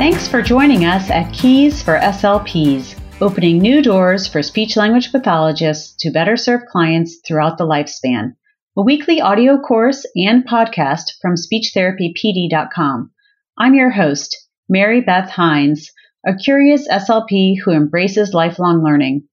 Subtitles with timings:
[0.00, 5.94] Thanks for joining us at Keys for SLPs, opening new doors for speech language pathologists
[5.98, 8.34] to better serve clients throughout the lifespan.
[8.78, 13.10] A weekly audio course and podcast from SpeechTherapyPD.com.
[13.58, 15.90] I'm your host, Mary Beth Hines,
[16.26, 19.24] a curious SLP who embraces lifelong learning.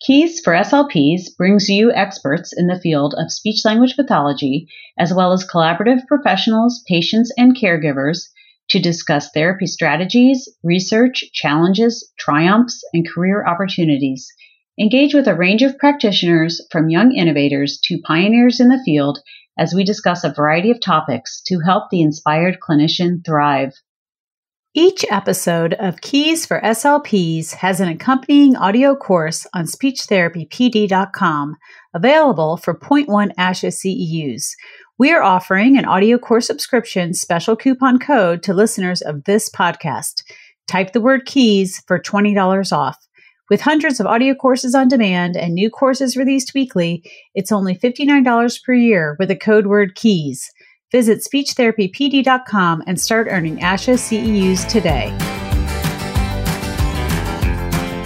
[0.00, 5.32] Keys for SLPs brings you experts in the field of speech language pathology, as well
[5.32, 8.28] as collaborative professionals, patients, and caregivers
[8.70, 14.26] to discuss therapy strategies, research, challenges, triumphs, and career opportunities.
[14.78, 19.18] Engage with a range of practitioners from young innovators to pioneers in the field
[19.58, 23.72] as we discuss a variety of topics to help the inspired clinician thrive.
[24.74, 31.56] Each episode of Keys for SLPs has an accompanying audio course on speechtherapypd.com
[31.94, 34.50] available for 0.1 ASHA CEUs.
[34.98, 40.22] We are offering an audio course subscription special coupon code to listeners of this podcast.
[40.66, 42.96] Type the word keys for $20 off.
[43.50, 48.64] With hundreds of audio courses on demand and new courses released weekly, it's only $59
[48.64, 50.50] per year with the code word keys.
[50.90, 55.14] Visit speechtherapypd.com and start earning ASHA CEUs today.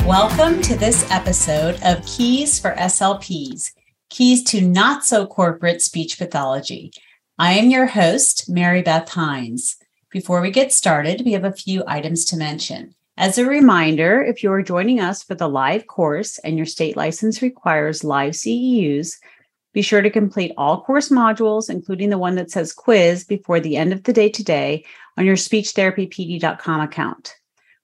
[0.05, 3.71] Welcome to this episode of Keys for SLPs
[4.11, 6.91] Keys to Not So Corporate Speech Pathology.
[7.39, 9.77] I am your host, Mary Beth Hines.
[10.11, 12.93] Before we get started, we have a few items to mention.
[13.17, 16.97] As a reminder, if you are joining us for the live course and your state
[16.97, 19.15] license requires live CEUs,
[19.73, 23.77] be sure to complete all course modules, including the one that says quiz, before the
[23.77, 24.85] end of the day today
[25.17, 27.37] on your speechtherapypd.com account.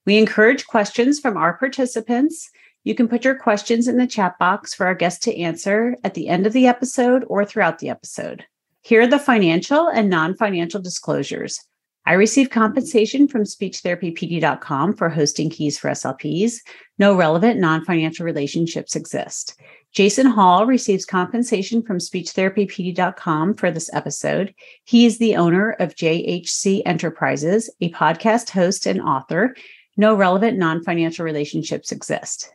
[0.05, 2.51] We encourage questions from our participants.
[2.87, 6.15] You can put your questions in the chat box for our guest to answer at
[6.15, 8.45] the end of the episode or throughout the episode.
[8.83, 11.59] Here are the financial and non financial disclosures.
[12.07, 16.59] I receive compensation from speechtherapypd.com for hosting keys for SLPs.
[16.97, 19.61] No relevant non financial relationships exist.
[19.91, 24.55] Jason Hall receives compensation from speechtherapypd.com for this episode.
[24.85, 29.57] He is the owner of JHC Enterprises, a podcast host and author.
[29.97, 32.53] No relevant non financial relationships exist.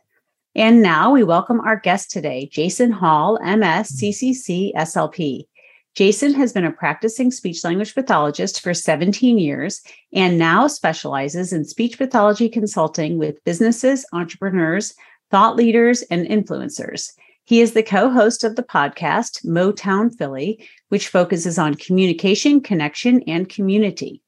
[0.54, 4.10] And now we welcome our guest today, Jason Hall, MS, mm.
[4.10, 5.46] CCC, SLP.
[5.94, 9.80] Jason has been a practicing speech language pathologist for 17 years
[10.12, 14.94] and now specializes in speech pathology consulting with businesses, entrepreneurs,
[15.30, 17.12] thought leaders, and influencers.
[17.44, 23.22] He is the co host of the podcast, Motown Philly, which focuses on communication, connection,
[23.26, 24.20] and community.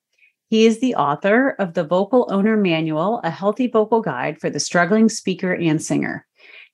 [0.49, 4.61] He is the author of the Vocal Owner Manual, a healthy vocal guide for the
[4.61, 6.27] struggling speaker and singer.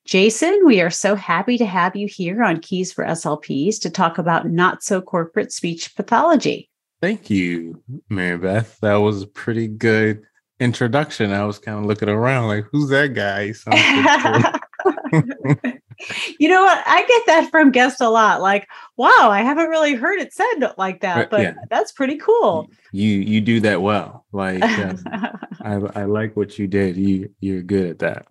[0.05, 4.17] Jason, we are so happy to have you here on Keys for SLPs to talk
[4.17, 6.69] about not so corporate speech pathology.
[7.01, 8.77] Thank you, Mary Beth.
[8.81, 10.23] That was a pretty good
[10.59, 11.31] introduction.
[11.31, 13.53] I was kind of looking around like, who's that guy?
[16.39, 16.83] you know what?
[16.85, 18.41] I get that from guests a lot.
[18.41, 18.67] Like,
[18.97, 21.53] wow, I haven't really heard it said like that, but yeah.
[21.69, 22.69] that's pretty cool.
[22.91, 24.25] You you do that well.
[24.31, 24.95] Like, uh,
[25.61, 26.97] I I like what you did.
[26.97, 28.27] You you're good at that.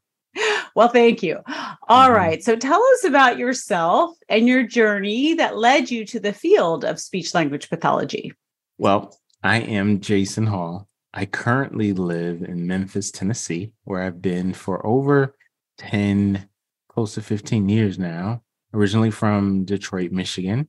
[0.74, 1.40] Well, thank you.
[1.88, 2.14] All mm-hmm.
[2.14, 2.44] right.
[2.44, 7.00] So tell us about yourself and your journey that led you to the field of
[7.00, 8.32] speech language pathology.
[8.78, 10.88] Well, I am Jason Hall.
[11.12, 15.34] I currently live in Memphis, Tennessee, where I've been for over
[15.78, 16.48] 10
[16.90, 18.42] close to 15 years now,
[18.74, 20.68] originally from Detroit, Michigan.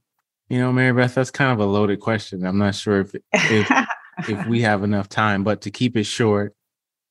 [0.50, 2.46] You know, Mary Beth, that's kind of a loaded question.
[2.46, 3.88] I'm not sure if if,
[4.30, 6.54] if we have enough time, but to keep it short,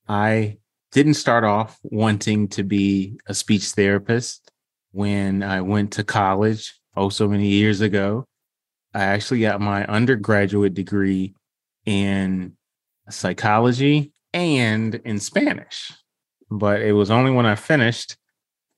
[0.08, 0.58] I
[0.92, 4.50] didn't start off wanting to be a speech therapist
[4.92, 8.24] when I went to college oh so many years ago.
[8.94, 11.34] I actually got my undergraduate degree
[11.86, 12.56] in
[13.08, 15.92] psychology and in Spanish.
[16.50, 18.16] But it was only when I finished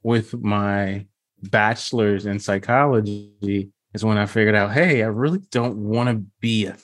[0.03, 1.07] with my
[1.43, 6.67] bachelor's in psychology is when I figured out, hey, I really don't want to be
[6.67, 6.77] a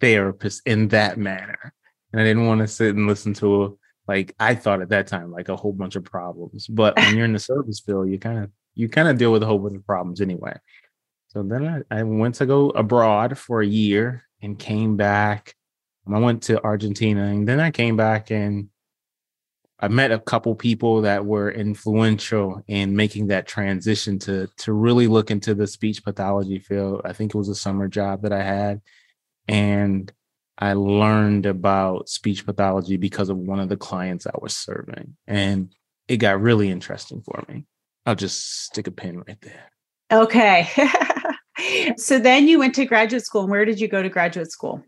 [0.00, 1.74] therapist in that manner.
[2.12, 3.70] And I didn't want to sit and listen to a,
[4.08, 6.66] like I thought at that time, like a whole bunch of problems.
[6.66, 9.42] But when you're in the service field, you kind of you kind of deal with
[9.42, 10.56] a whole bunch of problems anyway.
[11.28, 15.54] So then I, I went to go abroad for a year and came back.
[16.12, 18.68] I went to Argentina and then I came back and
[19.80, 25.06] I met a couple people that were influential in making that transition to to really
[25.06, 27.00] look into the speech pathology field.
[27.04, 28.82] I think it was a summer job that I had,
[29.48, 30.12] and
[30.58, 35.74] I learned about speech pathology because of one of the clients I was serving, and
[36.08, 37.64] it got really interesting for me.
[38.04, 39.70] I'll just stick a pin right there.
[40.12, 40.68] Okay.
[41.96, 43.42] so then you went to graduate school.
[43.42, 44.82] And where did you go to graduate school?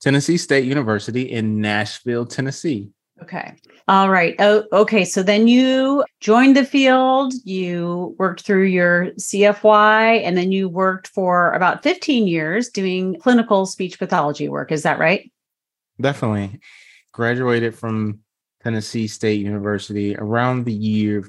[0.00, 2.90] Tennessee State University in Nashville, Tennessee.
[3.22, 3.54] Okay.
[3.86, 4.34] All right.
[4.40, 5.04] Oh, okay.
[5.04, 11.06] So then you joined the field, you worked through your CFY, and then you worked
[11.08, 14.72] for about 15 years doing clinical speech pathology work.
[14.72, 15.30] Is that right?
[16.00, 16.60] Definitely.
[17.12, 18.20] Graduated from
[18.62, 21.28] Tennessee State University around the year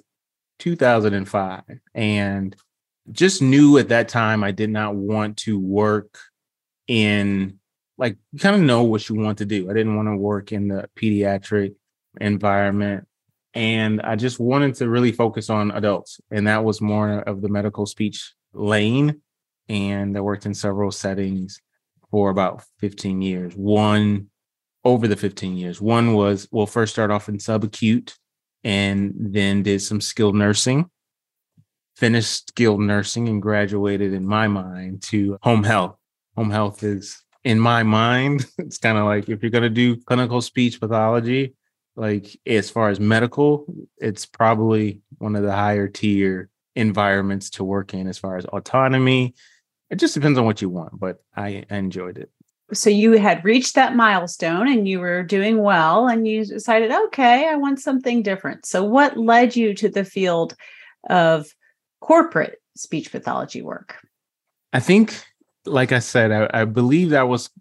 [0.60, 1.62] 2005
[1.94, 2.56] and
[3.12, 6.18] just knew at that time I did not want to work
[6.88, 7.60] in
[7.98, 9.70] like you kind of know what you want to do.
[9.70, 11.76] I didn't want to work in the pediatric
[12.20, 13.08] environment
[13.54, 17.50] and I just wanted to really focus on adults and that was more of the
[17.50, 19.22] medical speech lane
[19.70, 21.62] and I worked in several settings
[22.12, 23.56] for about 15 years.
[23.56, 24.30] One
[24.84, 25.82] over the 15 years.
[25.82, 28.14] One was well first start off in subacute
[28.64, 30.90] and then did some skilled nursing
[31.96, 35.96] finished skilled nursing and graduated in my mind to home health.
[36.36, 39.98] Home health is in my mind, it's kind of like if you're going to do
[39.98, 41.56] clinical speech pathology,
[41.96, 43.66] like as far as medical,
[43.98, 49.36] it's probably one of the higher tier environments to work in as far as autonomy.
[49.90, 52.32] It just depends on what you want, but I enjoyed it.
[52.74, 57.48] So you had reached that milestone and you were doing well and you decided, okay,
[57.48, 58.66] I want something different.
[58.66, 60.56] So what led you to the field
[61.10, 61.46] of
[62.02, 63.98] corporate speech pathology work?
[64.72, 65.24] I think,
[65.66, 67.52] like I said, I, I believe that was,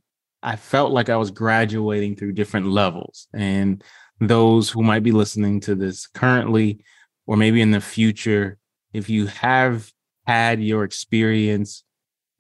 [0.43, 3.28] I felt like I was graduating through different levels.
[3.35, 3.85] And
[4.29, 6.85] those who might be listening to this currently,
[7.27, 8.59] or maybe in the future,
[8.93, 9.93] if you have
[10.27, 11.85] had your experience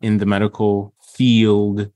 [0.00, 1.90] in the medical field,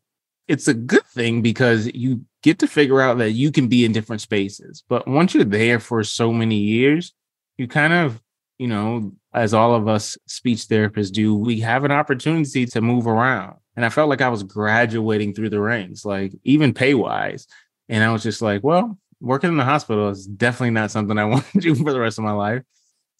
[0.48, 3.92] it's a good thing because you get to figure out that you can be in
[3.92, 4.84] different spaces.
[4.88, 7.12] But once you're there for so many years,
[7.58, 8.22] you kind of
[8.58, 13.06] you know, as all of us speech therapists do, we have an opportunity to move
[13.06, 13.56] around.
[13.76, 17.46] And I felt like I was graduating through the ranks, like even pay wise.
[17.88, 21.24] And I was just like, well, working in the hospital is definitely not something I
[21.26, 22.62] want to do for the rest of my life.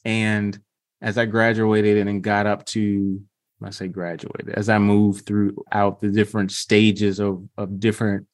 [0.05, 0.59] And
[1.01, 3.21] as I graduated and got up to,
[3.63, 8.27] I say graduated, as I moved throughout the different stages of, of different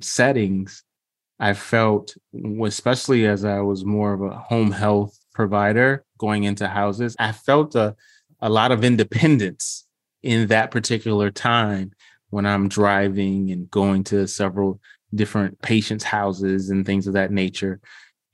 [0.00, 0.84] settings,
[1.38, 2.14] I felt,
[2.64, 7.74] especially as I was more of a home health provider going into houses, I felt
[7.74, 7.96] a,
[8.40, 9.86] a lot of independence
[10.22, 11.92] in that particular time
[12.28, 14.80] when I'm driving and going to several
[15.14, 17.80] different patients' houses and things of that nature.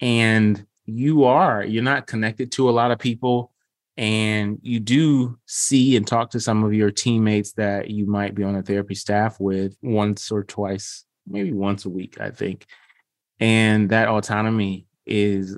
[0.00, 3.52] And you are, you're not connected to a lot of people.
[3.96, 8.44] And you do see and talk to some of your teammates that you might be
[8.44, 12.66] on a therapy staff with once or twice, maybe once a week, I think.
[13.40, 15.56] And that autonomy is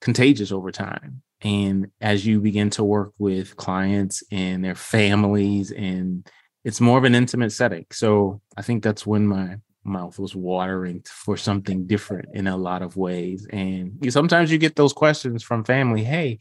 [0.00, 1.22] contagious over time.
[1.40, 6.28] And as you begin to work with clients and their families, and
[6.64, 7.86] it's more of an intimate setting.
[7.92, 9.56] So I think that's when my
[9.88, 13.46] mouth was watering for something different in a lot of ways.
[13.50, 16.38] And you, sometimes you get those questions from family hey,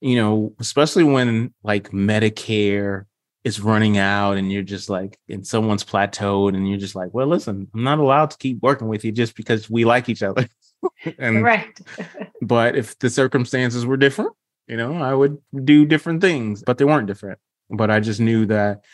[0.00, 3.04] you know, especially when like Medicare
[3.44, 7.26] is running out and you're just like, and someone's plateaued and you're just like, well,
[7.26, 10.48] listen, I'm not allowed to keep working with you just because we like each other.
[11.18, 11.78] and, right.
[12.42, 14.32] but if the circumstances were different,
[14.66, 17.38] you know, I would do different things, but they weren't different.
[17.70, 18.84] But I just knew that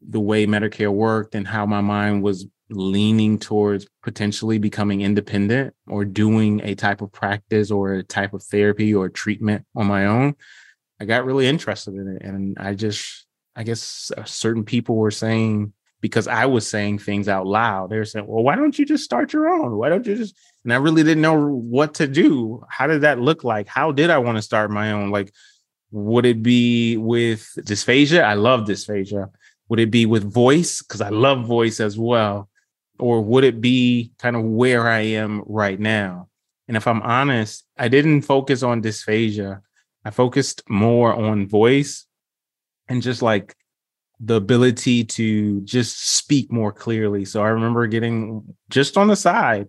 [0.00, 6.04] the way Medicare worked and how my mind was leaning towards potentially becoming independent or
[6.04, 10.34] doing a type of practice or a type of therapy or treatment on my own,
[11.00, 12.22] I got really interested in it.
[12.22, 17.28] And I just, I guess uh, certain people were saying, because I was saying things
[17.28, 17.90] out loud.
[17.90, 19.76] They were saying, well, why don't you just start your own?
[19.76, 20.36] Why don't you just?
[20.64, 22.64] And I really didn't know what to do.
[22.68, 23.66] How did that look like?
[23.66, 25.10] How did I want to start my own?
[25.10, 25.32] Like,
[25.90, 28.22] would it be with dysphagia?
[28.22, 29.30] I love dysphagia.
[29.68, 30.82] Would it be with voice?
[30.82, 32.48] Because I love voice as well.
[32.98, 36.28] Or would it be kind of where I am right now?
[36.66, 39.60] And if I'm honest, I didn't focus on dysphagia.
[40.04, 42.06] I focused more on voice
[42.88, 43.54] and just like
[44.20, 47.24] the ability to just speak more clearly.
[47.24, 49.68] So I remember getting just on the side,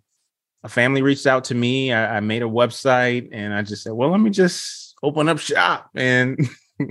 [0.63, 1.93] a family reached out to me.
[1.93, 5.39] I, I made a website and I just said, well, let me just open up
[5.39, 5.89] shop.
[5.95, 6.49] And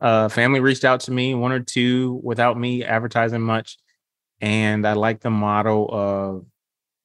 [0.00, 3.78] uh, family reached out to me, one or two, without me advertising much.
[4.40, 6.46] And I like the model of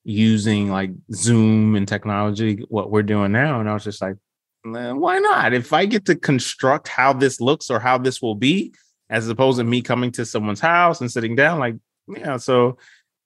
[0.03, 3.59] using like Zoom and technology, what we're doing now.
[3.59, 4.15] And I was just like,
[4.63, 5.53] why not?
[5.53, 8.73] If I get to construct how this looks or how this will be,
[9.09, 11.59] as opposed to me coming to someone's house and sitting down.
[11.59, 11.75] Like,
[12.07, 12.37] yeah.
[12.37, 12.77] So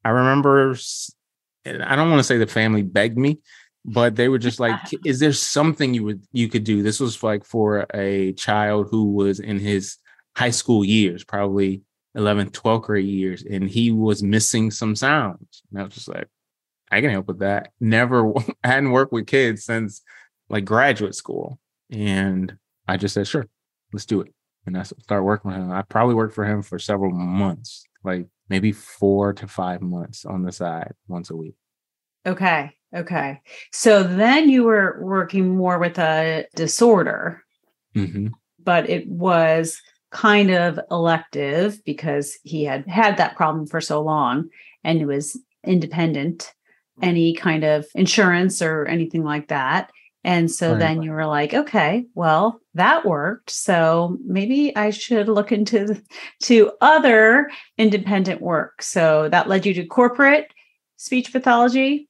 [0.03, 0.75] I remember,
[1.65, 3.39] I don't want to say the family begged me,
[3.85, 7.21] but they were just like, "Is there something you would you could do?" This was
[7.23, 9.97] like for a child who was in his
[10.35, 11.81] high school years, probably
[12.17, 15.61] 11th, 12th grade years, and he was missing some sounds.
[15.71, 16.27] And I was just like,
[16.91, 17.69] I can help with that.
[17.79, 18.31] Never
[18.63, 20.01] I hadn't worked with kids since
[20.49, 21.59] like graduate school.
[21.91, 22.55] And
[22.87, 23.47] I just said, sure,
[23.93, 24.33] let's do it.
[24.65, 25.71] And I started working with him.
[25.71, 30.43] I probably worked for him for several months, like maybe four to five months on
[30.43, 31.55] the side once a week.
[32.25, 32.71] Okay.
[32.95, 33.39] Okay.
[33.71, 37.43] So then you were working more with a disorder,
[37.95, 38.27] Mm-hmm.
[38.63, 44.49] but it was kind of elective because he had had that problem for so long
[44.83, 46.53] and it was independent,
[46.97, 47.05] hmm.
[47.05, 49.91] any kind of insurance or anything like that.
[50.23, 50.79] And so Right.
[50.79, 53.51] then you were like, okay, well, that worked.
[53.51, 56.01] So maybe I should look into
[56.43, 58.81] to other independent work.
[58.81, 60.51] So that led you to corporate
[60.97, 62.09] speech pathology.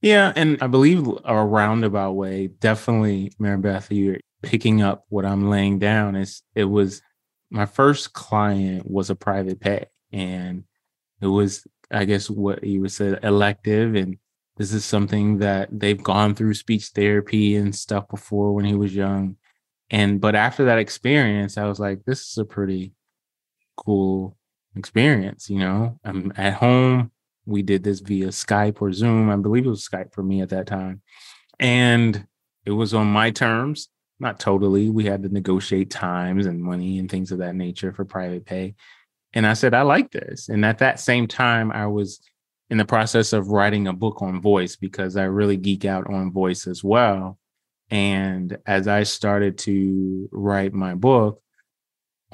[0.00, 5.48] Yeah, and I believe a roundabout way, definitely, Mary Beth, you're picking up what I'm
[5.48, 6.14] laying down.
[6.14, 7.00] Is it was
[7.54, 10.64] my first client was a private pay, and
[11.20, 14.18] it was, I guess, what you would say elective, and
[14.56, 18.94] this is something that they've gone through speech therapy and stuff before when he was
[18.94, 19.36] young,
[19.90, 22.92] and but after that experience, I was like, this is a pretty
[23.76, 24.36] cool
[24.76, 25.48] experience.
[25.48, 27.10] You know, I'm at home
[27.46, 29.30] we did this via Skype or Zoom.
[29.30, 31.02] I believe it was Skype for me at that time.
[31.60, 32.26] And
[32.64, 33.88] it was on my terms,
[34.20, 34.90] not totally.
[34.90, 38.74] We had to negotiate times and money and things of that nature for private pay.
[39.32, 40.48] And I said, I like this.
[40.48, 42.20] And at that same time, I was
[42.70, 46.32] in the process of writing a book on voice because I really geek out on
[46.32, 47.38] voice as well.
[47.90, 51.40] And as I started to write my book,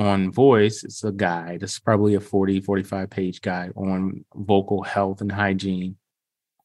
[0.00, 5.20] on voice it's a guide it's probably a 40 45 page guide on vocal health
[5.20, 5.96] and hygiene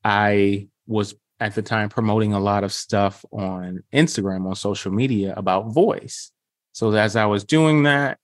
[0.06, 5.34] i was at the time promoting a lot of stuff on instagram on social media
[5.36, 6.32] about voice.
[6.74, 8.18] So as i was doing that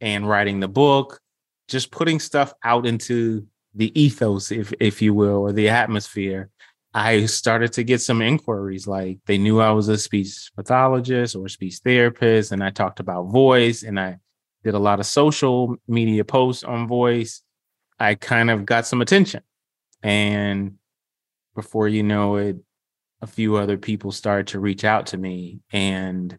[0.00, 1.20] and writing the book
[1.68, 6.50] just putting stuff out into the ethos if if you will or the atmosphere
[6.94, 11.48] i started to get some inquiries like they knew i was a speech pathologist or
[11.48, 14.18] speech therapist and i talked about voice and i
[14.66, 17.42] did a lot of social media posts on voice.
[18.00, 19.42] I kind of got some attention
[20.02, 20.74] and
[21.56, 22.56] before you know it
[23.22, 26.38] a few other people started to reach out to me and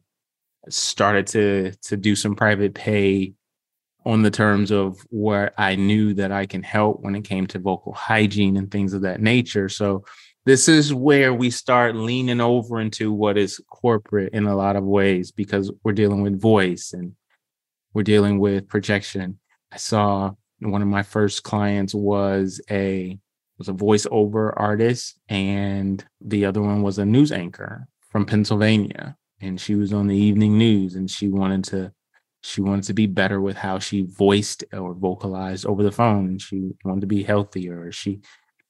[0.69, 3.33] started to to do some private pay
[4.05, 7.59] on the terms of where I knew that I can help when it came to
[7.59, 9.67] vocal hygiene and things of that nature.
[9.67, 10.05] So
[10.45, 14.85] this is where we start leaning over into what is corporate in a lot of
[14.85, 17.13] ways because we're dealing with voice and
[17.93, 19.39] we're dealing with projection.
[19.73, 23.19] I saw one of my first clients was a
[23.57, 29.59] was a voiceover artist and the other one was a news anchor from Pennsylvania and
[29.59, 31.91] she was on the evening news and she wanted to
[32.41, 36.41] she wanted to be better with how she voiced or vocalized over the phone and
[36.41, 38.21] she wanted to be healthier she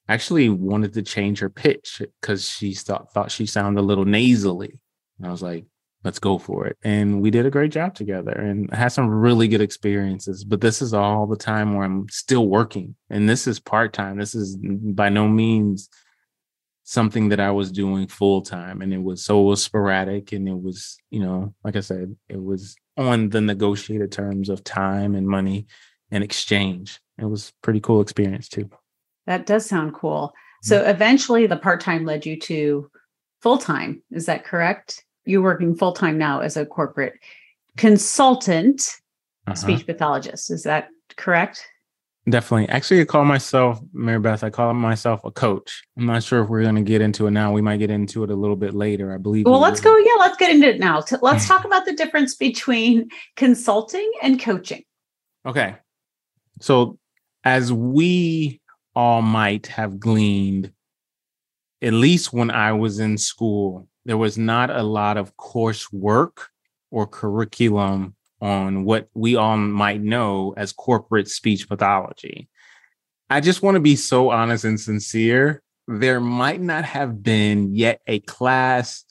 [0.09, 4.79] actually wanted to change her pitch because she thought thought she sounded a little nasally.
[5.17, 5.65] And i was like
[6.07, 6.77] let's go for it.
[6.83, 10.81] And we did a great job together and had some really good experiences but this
[10.81, 12.95] is all the time where i'm still working.
[13.09, 14.17] And this is part-time.
[14.17, 15.89] This is by no means
[16.83, 18.81] something that i was doing full-time.
[18.81, 22.15] And it was so it was sporadic and it was you know like i said
[22.29, 25.67] it was on the negotiated terms of time and money
[26.09, 27.01] and exchange.
[27.19, 28.69] It was pretty cool experience too.
[29.25, 30.33] That does sound cool.
[30.63, 30.89] So mm-hmm.
[30.89, 32.89] eventually the part-time led you to
[33.41, 34.01] full-time.
[34.11, 35.03] Is that correct?
[35.27, 37.13] You're working full-time now as a corporate
[37.77, 38.81] consultant
[39.47, 39.55] Uh-huh.
[39.55, 40.51] speech pathologist.
[40.51, 41.65] Is that correct?
[42.29, 42.67] Definitely.
[42.67, 45.81] Actually, I call myself, Mary Beth, I call myself a coach.
[45.97, 47.53] I'm not sure if we're going to get into it now.
[47.53, 49.13] We might get into it a little bit later.
[49.13, 49.45] I believe.
[49.45, 49.93] Well, we let's will.
[49.93, 49.97] go.
[49.99, 51.01] Yeah, let's get into it now.
[51.21, 53.07] Let's talk about the difference between
[53.37, 54.83] consulting and coaching.
[55.45, 55.75] Okay.
[56.59, 56.99] So,
[57.45, 58.59] as we
[58.93, 60.73] all might have gleaned,
[61.81, 66.47] at least when I was in school, there was not a lot of coursework
[66.91, 72.47] or curriculum on what we all might know as corporate speech pathology.
[73.29, 75.61] I just want to be so honest and sincere.
[75.89, 79.03] There might not have been yet a class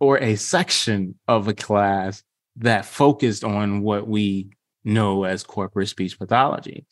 [0.00, 2.24] or a section of a class
[2.56, 4.48] that focused on what we
[4.82, 6.86] know as corporate speech pathology.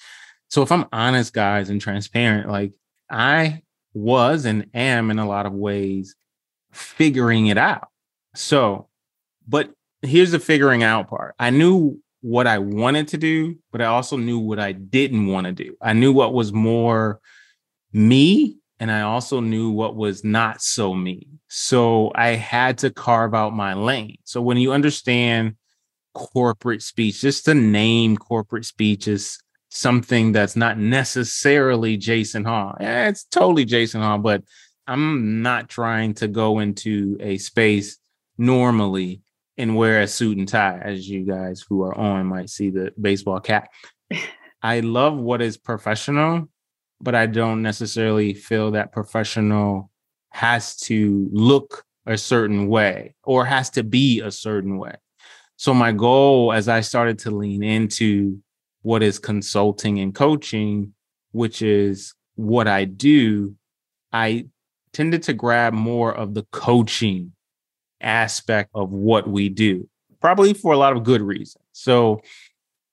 [0.48, 2.72] So if I'm honest, guys, and transparent, like
[3.10, 3.62] I
[3.94, 6.14] was and am in a lot of ways
[6.72, 7.88] figuring it out.
[8.34, 8.88] So,
[9.46, 9.70] but
[10.02, 11.34] here's the figuring out part.
[11.38, 15.46] I knew what I wanted to do, but I also knew what I didn't want
[15.46, 15.76] to do.
[15.80, 17.20] I knew what was more
[17.92, 21.26] me, and I also knew what was not so me.
[21.48, 24.16] So I had to carve out my lane.
[24.24, 25.56] So when you understand
[26.14, 29.38] corporate speech, just the name corporate speech is
[29.70, 32.76] something that's not necessarily Jason Hall.
[32.80, 34.42] Yeah, it's totally Jason Hall, but
[34.86, 37.98] I'm not trying to go into a space
[38.36, 39.22] normally
[39.56, 42.92] and wear a suit and tie, as you guys who are on might see the
[43.00, 43.70] baseball cap.
[44.62, 46.48] I love what is professional,
[47.00, 49.90] but I don't necessarily feel that professional
[50.30, 54.94] has to look a certain way or has to be a certain way.
[55.56, 58.38] So my goal as I started to lean into
[58.82, 60.94] what is consulting and coaching,
[61.30, 63.54] which is what I do,
[64.12, 64.46] I
[64.92, 67.32] tended to grab more of the coaching
[68.00, 69.88] aspect of what we do,
[70.20, 71.64] probably for a lot of good reasons.
[71.72, 72.20] So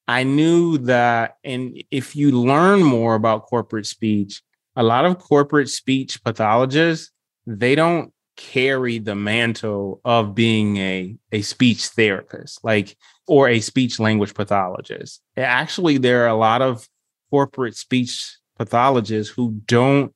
[0.08, 4.42] I knew that, and if you learn more about corporate speech,
[4.76, 7.12] a lot of corporate speech pathologists,
[7.46, 12.96] they don't carry the mantle of being a, a speech therapist, like,
[13.28, 15.22] or a speech language pathologist.
[15.36, 16.88] Actually, there are a lot of
[17.30, 20.14] corporate speech pathologists who don't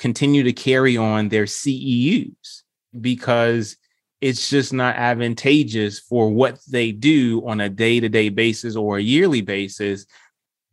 [0.00, 2.62] continue to carry on their CEUs
[3.00, 3.76] because
[4.20, 8.96] it's just not advantageous for what they do on a day to day basis or
[8.96, 10.06] a yearly basis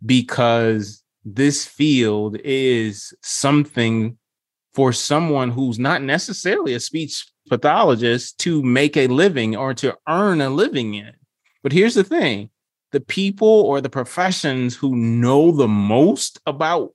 [0.06, 4.18] because this field is something
[4.74, 10.40] for someone who's not necessarily a speech pathologist to make a living or to earn
[10.42, 11.12] a living in.
[11.64, 12.50] But here's the thing
[12.92, 16.94] the people or the professions who know the most about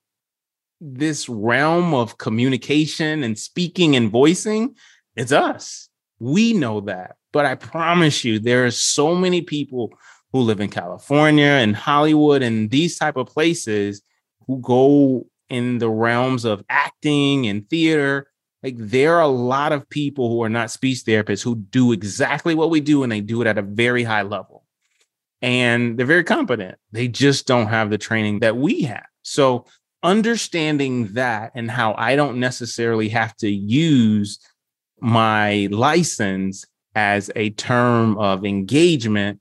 [0.84, 4.74] this realm of communication and speaking and voicing,
[5.14, 5.88] it's us.
[6.18, 7.16] We know that.
[7.32, 9.92] But I promise you, there are so many people
[10.32, 14.02] who live in California and Hollywood and these type of places
[14.46, 18.26] who go in the realms of acting and theater
[18.62, 22.54] like there are a lot of people who are not speech therapists who do exactly
[22.54, 24.64] what we do and they do it at a very high level
[25.42, 29.66] and they're very competent they just don't have the training that we have so
[30.02, 34.38] understanding that and how i don't necessarily have to use
[35.00, 39.40] my license as a term of engagement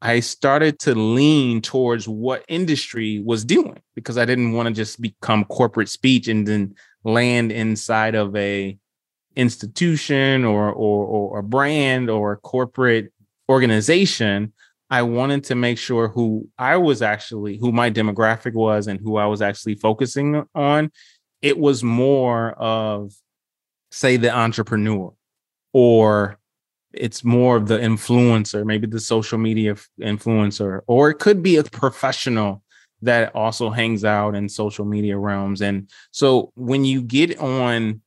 [0.00, 5.00] I started to lean towards what industry was doing because I didn't want to just
[5.00, 8.78] become corporate speech and then land inside of a
[9.34, 13.12] institution or or, or a brand or a corporate
[13.48, 14.52] organization.
[14.90, 19.16] I wanted to make sure who I was actually who my demographic was and who
[19.16, 20.90] I was actually focusing on.
[21.42, 23.12] It was more of
[23.90, 25.12] say the entrepreneur
[25.72, 26.38] or
[26.92, 31.64] it's more of the influencer, maybe the social media influencer, or it could be a
[31.64, 32.62] professional
[33.02, 35.60] that also hangs out in social media realms.
[35.60, 38.00] And so when you get on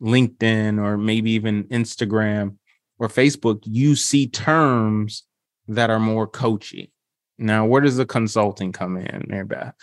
[0.00, 2.56] LinkedIn or maybe even Instagram
[2.98, 5.24] or Facebook, you see terms
[5.68, 6.92] that are more coachy.
[7.38, 9.74] Now, where does the consulting come in, Mary Beth?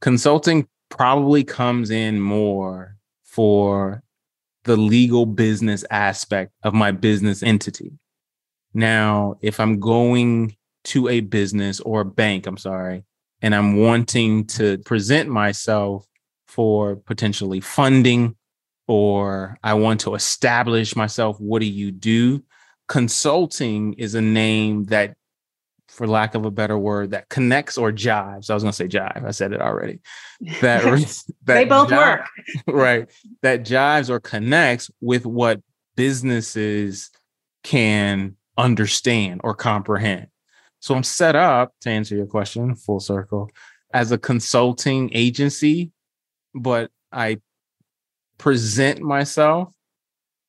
[0.00, 4.02] Consulting probably comes in more for
[4.64, 7.92] the legal business aspect of my business entity.
[8.72, 13.04] Now, if I'm going to a business or a bank, I'm sorry,
[13.42, 16.06] and I'm wanting to present myself
[16.46, 18.36] for potentially funding
[18.86, 22.42] or I want to establish myself, what do you do?
[22.88, 25.16] Consulting is a name that
[25.94, 28.50] for lack of a better word, that connects or jives.
[28.50, 29.24] I was going to say jive.
[29.24, 30.00] I said it already.
[30.60, 32.26] That, that they both jive, work.
[32.66, 33.10] right.
[33.42, 35.62] That jives or connects with what
[35.96, 37.10] businesses
[37.62, 40.26] can understand or comprehend.
[40.80, 43.48] So I'm set up to answer your question full circle
[43.92, 45.92] as a consulting agency,
[46.54, 47.40] but I
[48.36, 49.72] present myself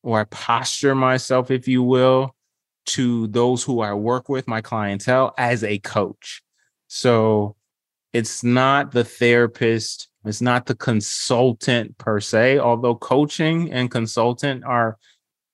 [0.04, 2.35] or I posture myself, if you will,
[2.86, 6.42] to those who I work with, my clientele, as a coach.
[6.88, 7.56] So
[8.14, 14.98] it's not the therapist, it's not the consultant per se, although coaching and consultant are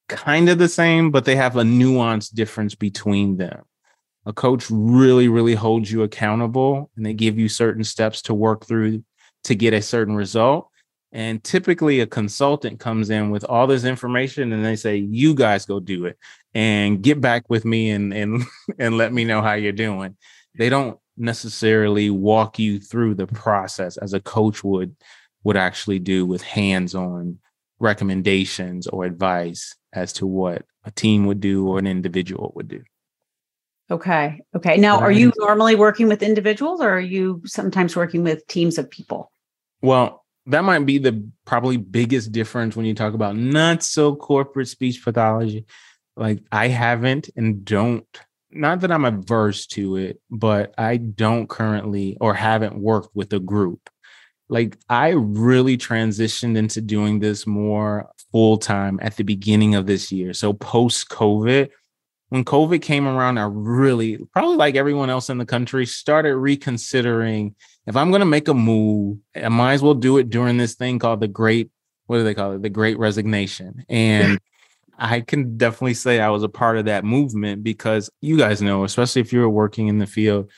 [0.08, 3.64] kind of the same, but they have a nuanced difference between them.
[4.26, 8.66] A coach really, really holds you accountable and they give you certain steps to work
[8.66, 9.04] through
[9.46, 10.68] to get a certain result.
[11.12, 15.66] And typically, a consultant comes in with all this information and they say, You guys
[15.66, 16.18] go do it
[16.54, 18.44] and get back with me and and
[18.80, 20.18] and let me know how you're doing.
[20.56, 24.96] They don't necessarily walk you through the process as a coach would
[25.44, 27.40] would actually do with hands-on
[27.80, 32.84] recommendations or advice as to what a team would do or an individual would do.
[33.90, 34.42] Okay.
[34.56, 34.78] Okay.
[34.78, 38.90] Now, are you normally working with individuals or are you sometimes working with teams of
[38.90, 39.32] people?
[39.82, 44.70] Well, that might be the probably biggest difference when you talk about not so corporate
[44.70, 45.66] speech pathology
[46.22, 48.06] like I haven't and don't
[48.52, 53.40] not that I'm averse to it, but I don't currently or haven't worked with a
[53.40, 53.90] group.
[54.48, 60.12] Like I really transitioned into doing this more full time at the beginning of this
[60.12, 60.34] year.
[60.34, 61.70] So post COVID,
[62.30, 67.56] when COVID came around, I really, probably like everyone else in the country, started reconsidering
[67.88, 70.76] if I'm going to make a move, I might as well do it during this
[70.76, 71.72] thing called the Great,
[72.06, 72.62] what do they call it?
[72.62, 73.86] The Great Resignation.
[73.90, 74.40] And
[75.02, 78.84] I can definitely say I was a part of that movement because you guys know,
[78.84, 80.52] especially if you were working in the field,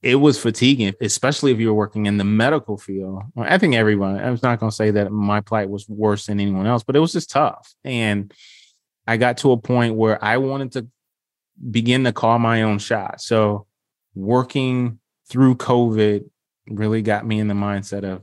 [0.00, 3.24] it was fatiguing, especially if you were working in the medical field.
[3.36, 6.40] I think everyone, I was not going to say that my plight was worse than
[6.40, 7.74] anyone else, but it was just tough.
[7.84, 8.32] And
[9.06, 10.86] I got to a point where I wanted to
[11.70, 13.20] begin to call my own shot.
[13.20, 13.66] So
[14.14, 16.24] working through COVID
[16.68, 18.22] really got me in the mindset of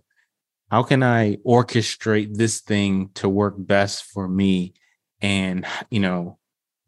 [0.71, 4.73] how can I orchestrate this thing to work best for me?
[5.21, 6.37] And, you know,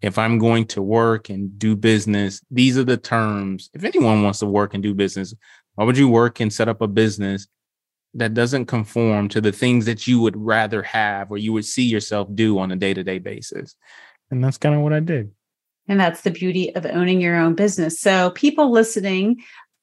[0.01, 3.69] if I'm going to work and do business, these are the terms.
[3.73, 5.33] If anyone wants to work and do business,
[5.75, 7.47] why would you work and set up a business
[8.13, 11.83] that doesn't conform to the things that you would rather have or you would see
[11.83, 13.75] yourself do on a day to day basis?
[14.29, 15.31] And that's kind of what I did.
[15.87, 17.99] And that's the beauty of owning your own business.
[17.99, 19.37] So, people listening,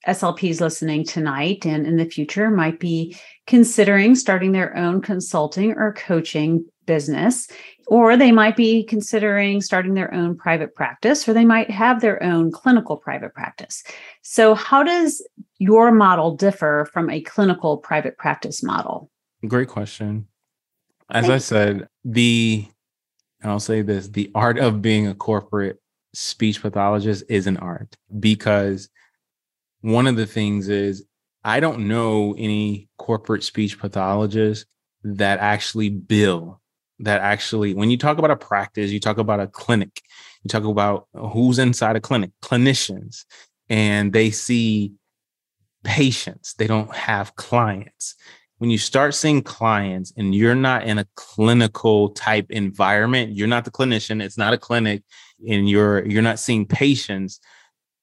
[0.07, 5.94] SLPs listening tonight and in the future might be considering starting their own consulting or
[5.94, 7.48] coaching business,
[7.86, 12.22] or they might be considering starting their own private practice, or they might have their
[12.22, 13.82] own clinical private practice.
[14.22, 15.26] So, how does
[15.58, 19.10] your model differ from a clinical private practice model?
[19.46, 20.26] Great question.
[21.10, 22.66] As I said, the
[23.42, 25.78] and I'll say this the art of being a corporate
[26.14, 28.88] speech pathologist is an art because
[29.82, 31.04] one of the things is
[31.44, 34.64] I don't know any corporate speech pathologists
[35.02, 36.62] that actually bill
[37.00, 40.00] that actually when you talk about a practice you talk about a clinic.
[40.42, 43.24] You talk about who's inside a clinic clinicians
[43.68, 44.92] and they see
[45.85, 46.54] patients.
[46.54, 48.14] They don't have clients.
[48.59, 53.64] When you start seeing clients and you're not in a clinical type environment you're not
[53.64, 55.02] the clinician it's not a clinic
[55.46, 57.40] and you're you're not seeing patients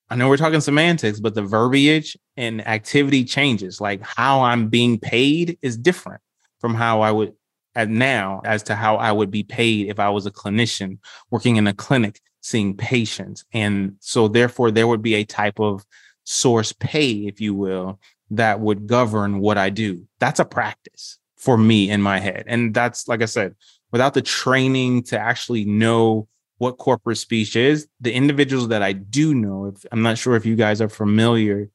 [0.10, 3.82] i know we're talking semantics but the verbiage and activity changes.
[3.82, 6.22] Like how i'm being paid is different
[6.60, 7.34] from how i would
[7.76, 11.56] at now as to how I would be paid if I was a clinician working
[11.56, 13.46] in a clinic seeing patients.
[13.54, 15.86] And so therefore there would be a type of
[16.24, 18.00] source pay, if you will,
[18.32, 20.08] that would govern what I do.
[20.20, 22.44] That's a practice for me in my head.
[22.48, 23.56] And that's like I said,
[23.92, 29.34] without the training to actually know what corporate speech is, the individuals that I do
[29.34, 31.70] know, if I'm not sure if you guys are familiar,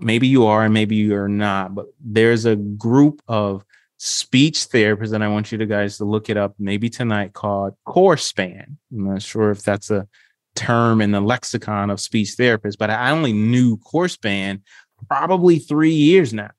[0.00, 3.64] maybe you are and maybe you're not, but there's a group of
[4.04, 7.74] speech therapist, and I want you to guys to look it up maybe tonight called
[7.86, 8.76] CORSPAN.
[8.92, 10.08] I'm not sure if that's a
[10.56, 14.62] term in the lexicon of speech therapists, but I only knew CORSPAN
[15.08, 16.50] probably three years now.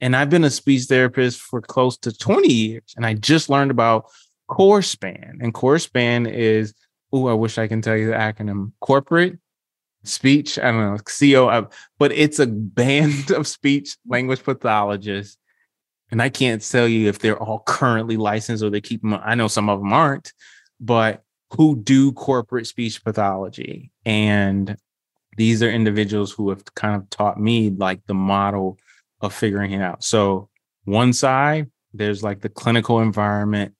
[0.00, 2.94] And I've been a speech therapist for close to 20 years.
[2.96, 4.06] And I just learned about
[4.48, 5.42] CORSPAN.
[5.42, 6.72] And CORSPAN is,
[7.12, 9.38] oh, I wish I can tell you the acronym corporate
[10.02, 10.58] speech.
[10.58, 15.36] I don't know, CO, but it's a band of speech language pathologists
[16.10, 19.14] and I can't tell you if they're all currently licensed or they keep them.
[19.14, 20.32] I know some of them aren't,
[20.80, 23.90] but who do corporate speech pathology.
[24.04, 24.76] And
[25.36, 28.78] these are individuals who have kind of taught me like the model
[29.20, 30.04] of figuring it out.
[30.04, 30.48] So,
[30.84, 33.74] one side, there's like the clinical environment,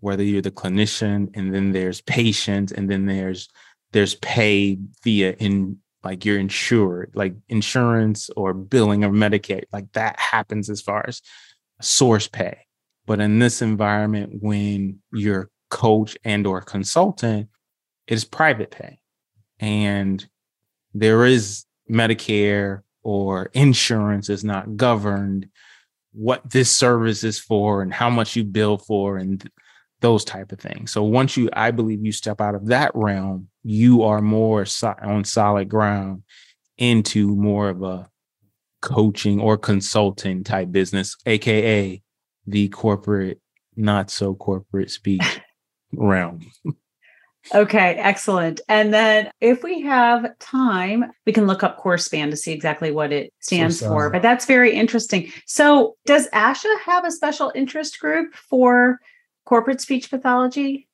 [0.00, 3.48] whether you're the clinician, and then there's patients, and then there's
[3.92, 10.18] there's pay via in like you're insured, like insurance or billing of Medicaid, like that
[10.18, 11.22] happens as far as
[11.84, 12.58] source pay.
[13.06, 17.48] But in this environment, when you're coach and or consultant,
[18.06, 18.98] it is private pay.
[19.60, 20.26] And
[20.94, 25.48] there is Medicare or insurance is not governed
[26.12, 29.48] what this service is for and how much you bill for and
[30.00, 30.92] those type of things.
[30.92, 34.94] So once you, I believe you step out of that realm, you are more so,
[35.02, 36.22] on solid ground
[36.78, 38.08] into more of a
[38.84, 42.00] coaching or consulting type business, aka
[42.46, 43.40] the corporate,
[43.76, 45.40] not so corporate speech
[45.92, 46.40] realm.
[47.54, 48.62] Okay, excellent.
[48.70, 53.12] And then if we have time, we can look up CORSPAN to see exactly what
[53.12, 54.08] it stands so for.
[54.08, 55.30] But that's very interesting.
[55.44, 58.98] So, does ASHA have a special interest group for
[59.44, 60.88] corporate speech pathology?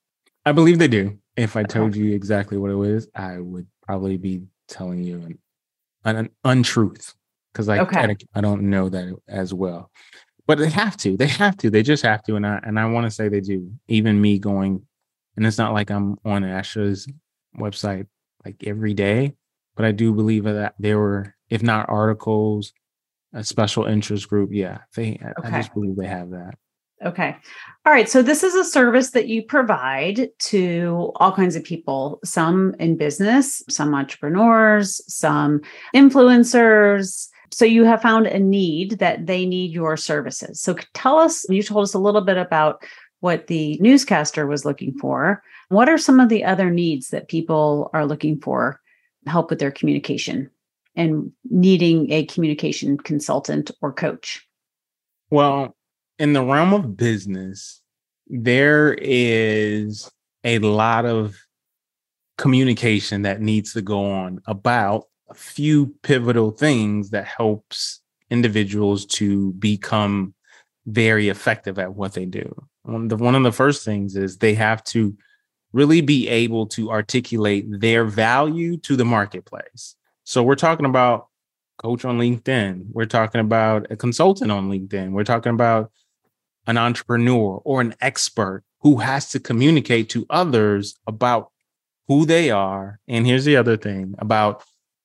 [0.45, 1.17] I believe they do.
[1.37, 5.39] If I told you exactly what it is, I would probably be telling you an,
[6.05, 7.15] an untruth
[7.53, 8.01] because I, okay.
[8.01, 9.91] I, I don't know that as well.
[10.47, 11.17] But they have to.
[11.17, 11.71] They have to.
[11.71, 12.37] They just have to.
[12.37, 13.71] And I and I want to say they do.
[13.89, 14.85] Even me going,
[15.37, 17.07] and it's not like I'm on ASHA's
[17.57, 18.07] website
[18.45, 19.35] like every day,
[19.77, 22.73] but I do believe that there were, if not articles,
[23.33, 24.51] a special interest group.
[24.53, 25.21] Yeah, they.
[25.39, 25.49] Okay.
[25.49, 26.55] I just believe they have that.
[27.05, 27.35] Okay.
[27.87, 28.09] All right.
[28.09, 32.97] So this is a service that you provide to all kinds of people, some in
[32.97, 35.63] business, some entrepreneurs, some
[35.95, 37.29] influencers.
[37.53, 40.61] So you have found a need that they need your services.
[40.61, 42.85] So tell us, you told us a little bit about
[43.21, 45.43] what the newscaster was looking for.
[45.69, 48.81] What are some of the other needs that people are looking for
[49.27, 50.51] help with their communication
[50.97, 54.47] and needing a communication consultant or coach?
[55.31, 55.77] Well,
[56.19, 57.81] in the realm of business,
[58.27, 60.11] there is
[60.45, 61.37] a lot of
[62.39, 69.53] communication that needs to go on about a few pivotal things that helps individuals to
[69.53, 70.35] become
[70.87, 72.55] very effective at what they do.
[72.83, 75.17] One of the, one of the first things is they have to
[75.73, 79.95] really be able to articulate their value to the marketplace.
[80.25, 81.29] So we're talking about
[81.79, 82.87] coach on LinkedIn.
[82.93, 85.13] We're talking about a consultant on LinkedIn.
[85.13, 85.93] We're talking about
[86.67, 91.51] an entrepreneur or an expert who has to communicate to others about
[92.09, 92.99] who they are.
[93.07, 94.65] And here's the other thing about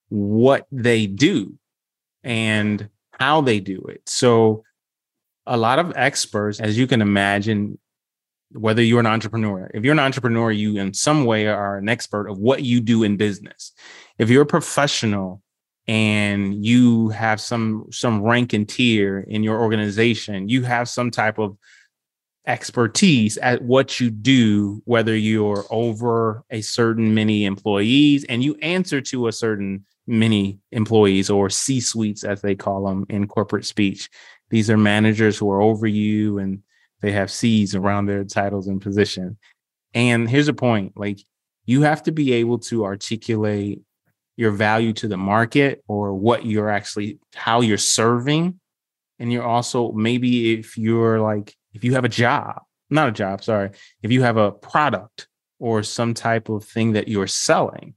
[0.10, 1.58] what they do
[2.24, 2.90] and
[3.20, 4.02] how they do it.
[4.08, 4.64] So,
[5.48, 7.78] a lot of experts, as you can imagine,
[8.52, 12.28] whether you're an entrepreneur, if you're an entrepreneur, you in some way are an expert
[12.28, 13.72] of what you do in business.
[14.18, 15.44] If you're a professional,
[15.88, 21.38] and you have some some rank and tier in your organization you have some type
[21.38, 21.58] of
[22.48, 29.02] expertise at what you do whether you're over a certain many employees and you answer
[29.02, 34.10] to a certain many employees or c suites as they call them in corporate speech.
[34.50, 36.62] These are managers who are over you and
[37.02, 39.38] they have c's around their titles and position.
[39.94, 41.20] And here's a point like
[41.66, 43.82] you have to be able to articulate
[44.38, 48.60] your value to the market or what you're actually how you're serving.
[49.18, 53.44] And you're also maybe if you're like if you have a job not a job
[53.44, 53.72] sorry
[54.04, 55.28] if you have a product
[55.60, 57.96] or some type of thing that you're selling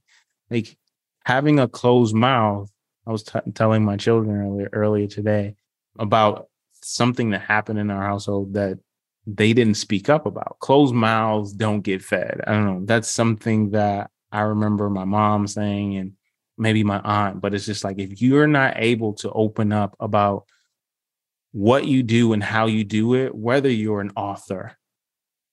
[0.49, 0.77] like
[1.25, 2.69] having a closed mouth
[3.07, 5.55] i was t- telling my children earlier earlier today
[5.97, 6.47] about
[6.81, 8.79] something that happened in our household that
[9.35, 10.57] they didn't speak up about.
[10.59, 12.41] Closed mouths don't get fed.
[12.47, 12.85] I don't know.
[12.85, 16.13] That's something that i remember my mom saying and
[16.57, 20.45] maybe my aunt, but it's just like if you're not able to open up about
[21.51, 24.77] what you do and how you do it, whether you're an author,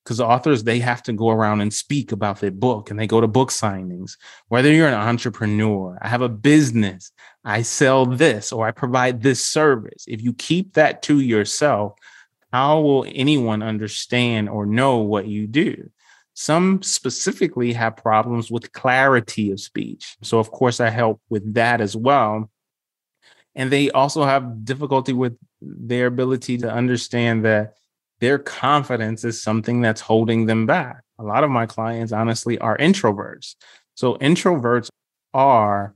[0.07, 3.21] because authors they have to go around and speak about their book and they go
[3.21, 4.17] to book signings
[4.49, 7.11] whether you're an entrepreneur i have a business
[7.45, 11.93] i sell this or i provide this service if you keep that to yourself
[12.53, 15.91] how will anyone understand or know what you do
[16.39, 20.19] some specifically have problems with clarity of speech.
[20.23, 22.51] So, of course, I help with that as well.
[23.55, 27.73] And they also have difficulty with their ability to understand that
[28.21, 31.03] their confidence is something that's holding them back.
[31.19, 33.55] A lot of my clients, honestly, are introverts.
[33.95, 34.89] So, introverts
[35.35, 35.95] are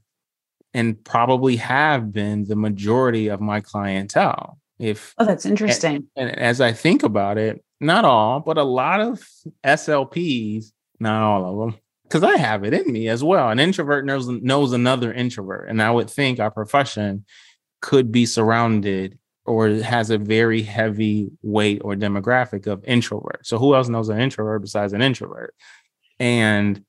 [0.72, 4.58] and probably have been the majority of my clientele.
[4.78, 6.08] If oh, that's interesting.
[6.16, 9.22] And, and as I think about it, not all, but a lot of
[9.64, 13.50] SLPs, not all of them, because I have it in me as well.
[13.50, 17.24] An introvert knows knows another introvert, and I would think our profession
[17.80, 19.18] could be surrounded
[19.50, 23.46] or has a very heavy weight or demographic of introvert.
[23.46, 25.54] So who else knows an introvert besides an introvert?
[26.18, 26.84] And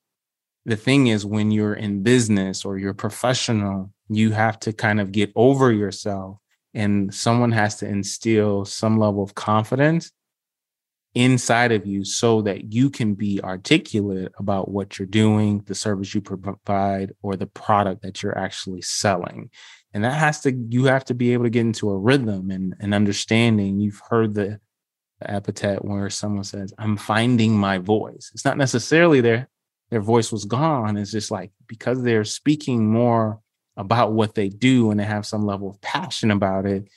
[0.66, 5.12] the thing is, when you're in business or you're professional, you have to kind of
[5.12, 6.38] get over yourself,
[6.74, 10.12] and someone has to instill some level of confidence
[11.14, 16.14] inside of you so that you can be articulate about what you're doing, the service
[16.14, 19.50] you provide, or the product that you're actually selling.
[19.94, 22.76] And that has to, you have to be able to get into a rhythm and,
[22.80, 23.80] and understanding.
[23.80, 24.60] You've heard the,
[25.20, 28.32] the epithet where someone says, I'm finding my voice.
[28.34, 29.50] It's not necessarily their,
[29.90, 30.96] their voice was gone.
[30.96, 33.42] It's just like because they're speaking more
[33.78, 36.88] about what they do and they have some level of passion about it,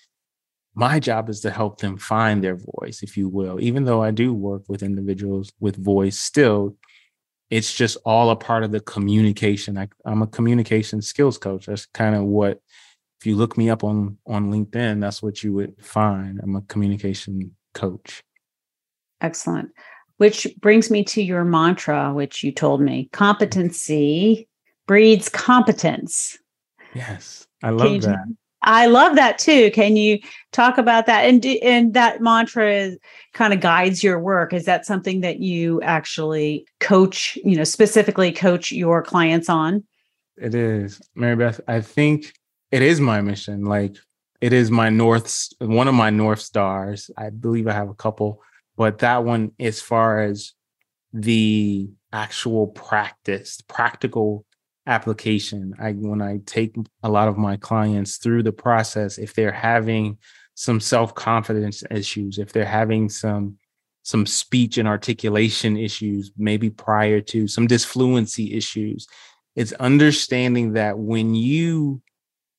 [0.75, 3.61] my job is to help them find their voice, if you will.
[3.61, 6.77] Even though I do work with individuals with voice, still,
[7.51, 9.79] it's just all a part of the communication.
[9.79, 11.67] I, am a communication skills coach.
[11.67, 12.61] That's kind of what,
[13.25, 16.39] if you look me up on on LinkedIn, that's what you would find.
[16.43, 18.23] I'm a communication coach.
[19.23, 19.71] Excellent.
[20.19, 24.47] Which brings me to your mantra, which you told me: competency
[24.87, 26.37] breeds competence.
[26.93, 28.27] Yes, I love that.
[28.61, 29.71] I love that too.
[29.71, 30.19] Can you
[30.53, 31.23] talk about that?
[31.23, 32.99] And and that mantra is,
[33.33, 34.53] kind of guides your work.
[34.53, 37.39] Is that something that you actually coach?
[37.43, 39.83] You know, specifically coach your clients on?
[40.37, 41.01] It is.
[41.15, 42.35] Mary Beth, I think
[42.75, 43.65] it is my mission.
[43.65, 43.97] Like
[44.41, 47.09] it is my north one of my north stars.
[47.17, 48.43] I believe I have a couple,
[48.77, 50.55] but that one as far as
[51.13, 54.45] the actual practice, practical
[54.89, 55.75] application.
[55.79, 60.19] I when I take a lot of my clients through the process, if they're having
[60.57, 63.57] some self-confidence issues, if they're having some
[64.03, 69.07] some speech and articulation issues, maybe prior to some disfluency issues,
[69.55, 72.03] it's understanding that when you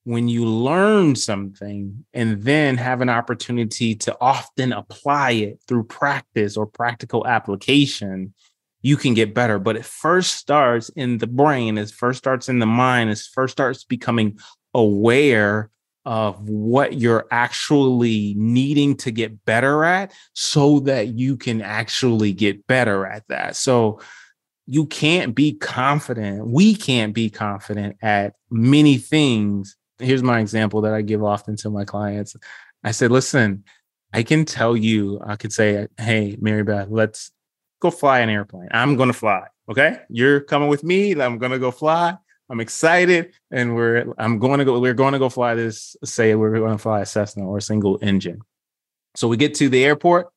[0.06, 6.56] when you learn something and then have an opportunity to often apply it through practice
[6.56, 8.34] or practical application,
[8.82, 9.58] you can get better.
[9.58, 13.52] But it first starts in the brain, it first starts in the mind, it first
[13.54, 14.38] starts becoming
[14.76, 15.72] aware
[16.06, 22.68] of what you're actually needing to get better at so that you can actually get
[22.68, 23.56] better at that.
[23.56, 24.00] So
[24.68, 26.46] you can't be confident.
[26.48, 29.76] We can't be confident at many things.
[30.00, 32.36] Here's my example that I give often to my clients.
[32.84, 33.64] I said, listen,
[34.14, 37.32] I can tell you, I could say, hey, Mary Beth, let's
[37.80, 38.70] go fly an airplane.
[38.72, 39.48] I'm going to fly.
[39.70, 39.98] Okay.
[40.10, 41.20] You're coming with me.
[41.20, 42.18] I'm going to go fly.
[42.50, 43.34] I'm excited.
[43.52, 46.74] And we're, I'm going to go, we're going to go fly this, say we're going
[46.74, 48.42] to fly a Cessna or a single engine.
[49.16, 50.28] So we get to the airport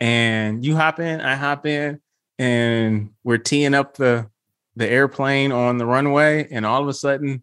[0.00, 2.00] and you hop in, I hop in,
[2.38, 4.28] and we're teeing up the,
[4.74, 6.48] the airplane on the runway.
[6.50, 7.42] And all of a sudden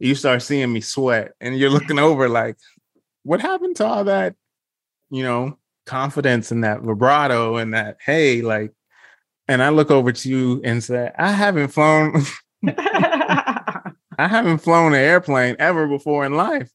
[0.00, 2.56] you start seeing me sweat and you're looking over like,
[3.22, 4.34] what happened to all that,
[5.10, 8.72] you know, confidence and that vibrato and that, hey, like,
[9.46, 12.22] and I look over to you and say, I haven't flown.
[12.66, 16.70] I haven't flown an airplane ever before in life.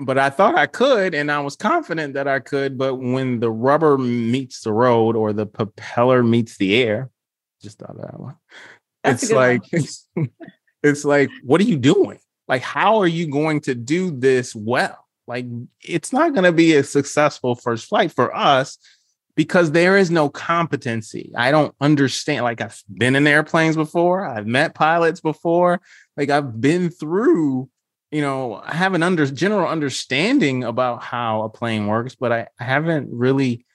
[0.00, 2.78] But I thought I could, and I was confident that I could.
[2.78, 7.10] But when the rubber meets the road or the propeller meets the air,
[7.62, 8.36] just thought that one.
[9.02, 9.62] That's it's like.
[10.84, 12.18] it's like, what are you doing?
[12.46, 14.98] Like, how are you going to do this well?
[15.26, 15.46] Like,
[15.82, 18.78] it's not going to be a successful first flight for us
[19.34, 21.32] because there is no competency.
[21.36, 22.44] I don't understand.
[22.44, 25.80] Like I've been in airplanes before, I've met pilots before,
[26.16, 27.68] like I've been through,
[28.12, 32.46] you know, I have an under general understanding about how a plane works, but I,
[32.60, 33.66] I haven't really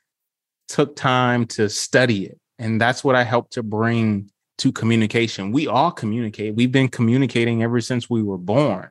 [0.69, 2.39] took time to study it.
[2.57, 5.51] And that's what I help to bring to communication.
[5.51, 6.55] We all communicate.
[6.55, 8.89] We've been communicating ever since we were born.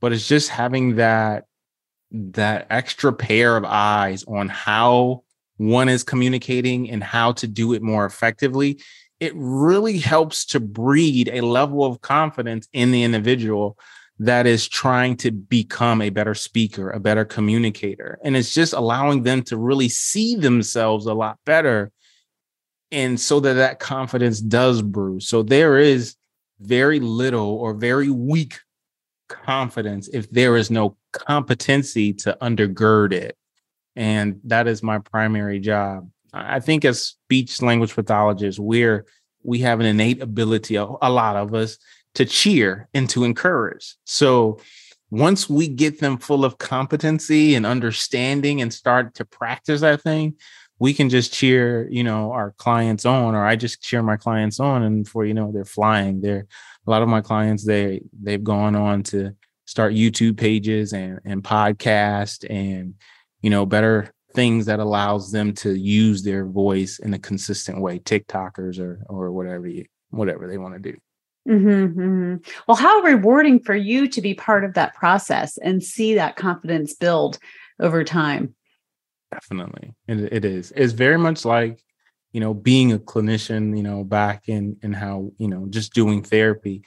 [0.00, 1.44] But it's just having that
[2.12, 5.24] that extra pair of eyes on how
[5.56, 8.80] one is communicating and how to do it more effectively,
[9.20, 13.78] it really helps to breed a level of confidence in the individual
[14.18, 18.18] that is trying to become a better speaker, a better communicator.
[18.22, 21.92] And it's just allowing them to really see themselves a lot better.
[22.92, 25.20] And so that that confidence does brew.
[25.20, 26.16] So there is
[26.60, 28.60] very little or very weak
[29.28, 33.36] confidence if there is no competency to undergird it.
[33.96, 36.08] And that is my primary job.
[36.32, 39.06] I think as speech language pathologists, we're
[39.42, 41.78] we have an innate ability, a, a lot of us,
[42.14, 43.94] to cheer and to encourage.
[44.04, 44.58] So
[45.10, 50.34] once we get them full of competency and understanding and start to practice that thing,
[50.78, 54.60] we can just cheer, you know, our clients on, or I just cheer my clients
[54.60, 56.20] on, and for you know, they're flying.
[56.20, 56.46] They're
[56.86, 59.34] a lot of my clients, they they've gone on to
[59.64, 62.94] start YouTube pages and and podcast and
[63.42, 67.98] you know, better things that allows them to use their voice in a consistent way,
[67.98, 70.98] TikTokers or or whatever you whatever they want to do.
[71.48, 72.50] Mm-hmm, mm-hmm.
[72.66, 76.92] Well, how rewarding for you to be part of that process and see that confidence
[76.92, 77.38] build
[77.80, 78.55] over time.
[79.36, 80.72] Definitely, it, it is.
[80.74, 81.78] It's very much like
[82.32, 83.76] you know being a clinician.
[83.76, 86.82] You know, back in in how you know just doing therapy.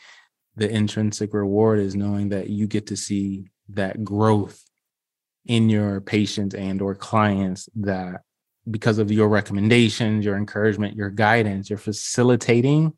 [0.56, 4.62] The intrinsic reward is knowing that you get to see that growth
[5.46, 8.22] in your patients and or clients that
[8.70, 12.94] because of your recommendations your encouragement your guidance you're facilitating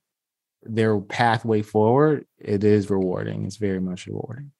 [0.63, 4.51] their pathway forward it is rewarding it's very much rewarding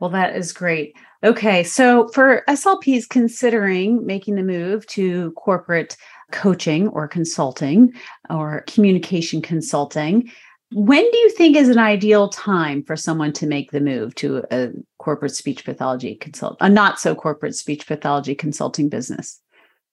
[0.00, 5.96] well that is great okay so for slps considering making the move to corporate
[6.32, 7.92] coaching or consulting
[8.28, 10.30] or communication consulting
[10.72, 14.44] when do you think is an ideal time for someone to make the move to
[14.52, 19.40] a corporate speech pathology consult, a not so corporate speech pathology consulting business?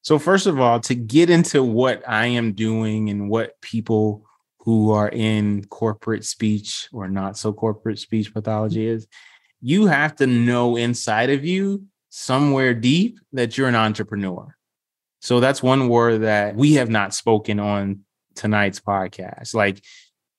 [0.03, 4.23] So, first of all, to get into what I am doing and what people
[4.59, 9.07] who are in corporate speech or not so corporate speech pathology is,
[9.61, 14.55] you have to know inside of you somewhere deep that you're an entrepreneur.
[15.19, 18.01] So, that's one word that we have not spoken on
[18.35, 19.53] tonight's podcast.
[19.53, 19.83] Like,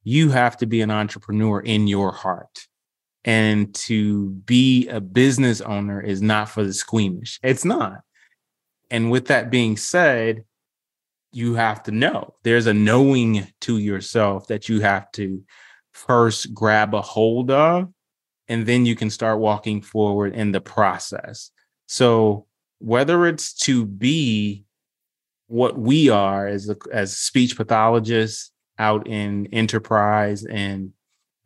[0.04, 2.66] you have to be an entrepreneur in your heart.
[3.24, 7.38] And to be a business owner is not for the squeamish.
[7.42, 8.00] It's not.
[8.90, 10.44] And with that being said,
[11.32, 15.42] you have to know there's a knowing to yourself that you have to
[15.92, 17.88] first grab a hold of,
[18.49, 21.51] and then you can start walking forward in the process.
[21.86, 22.46] So,
[22.78, 24.64] whether it's to be
[25.49, 30.92] what we are as a, as speech pathologists out in enterprise and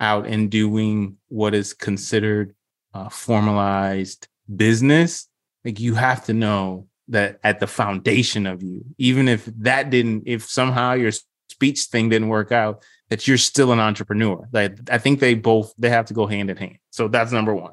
[0.01, 2.55] out in doing what is considered
[2.93, 5.29] uh, formalized business,
[5.65, 10.25] like you have to know that at the foundation of you, even if that didn't,
[10.27, 11.13] if somehow your
[11.49, 14.49] speech thing didn't work out, that you're still an entrepreneur.
[14.53, 16.79] Like I think they both they have to go hand in hand.
[16.89, 17.73] So that's number one.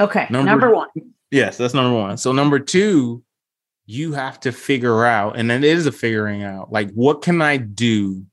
[0.00, 0.26] Okay.
[0.30, 0.88] Number, number one.
[1.30, 2.16] Yes, that's number one.
[2.16, 3.22] So number two,
[3.86, 7.56] you have to figure out, and it is a figuring out, like what can I
[7.56, 8.24] do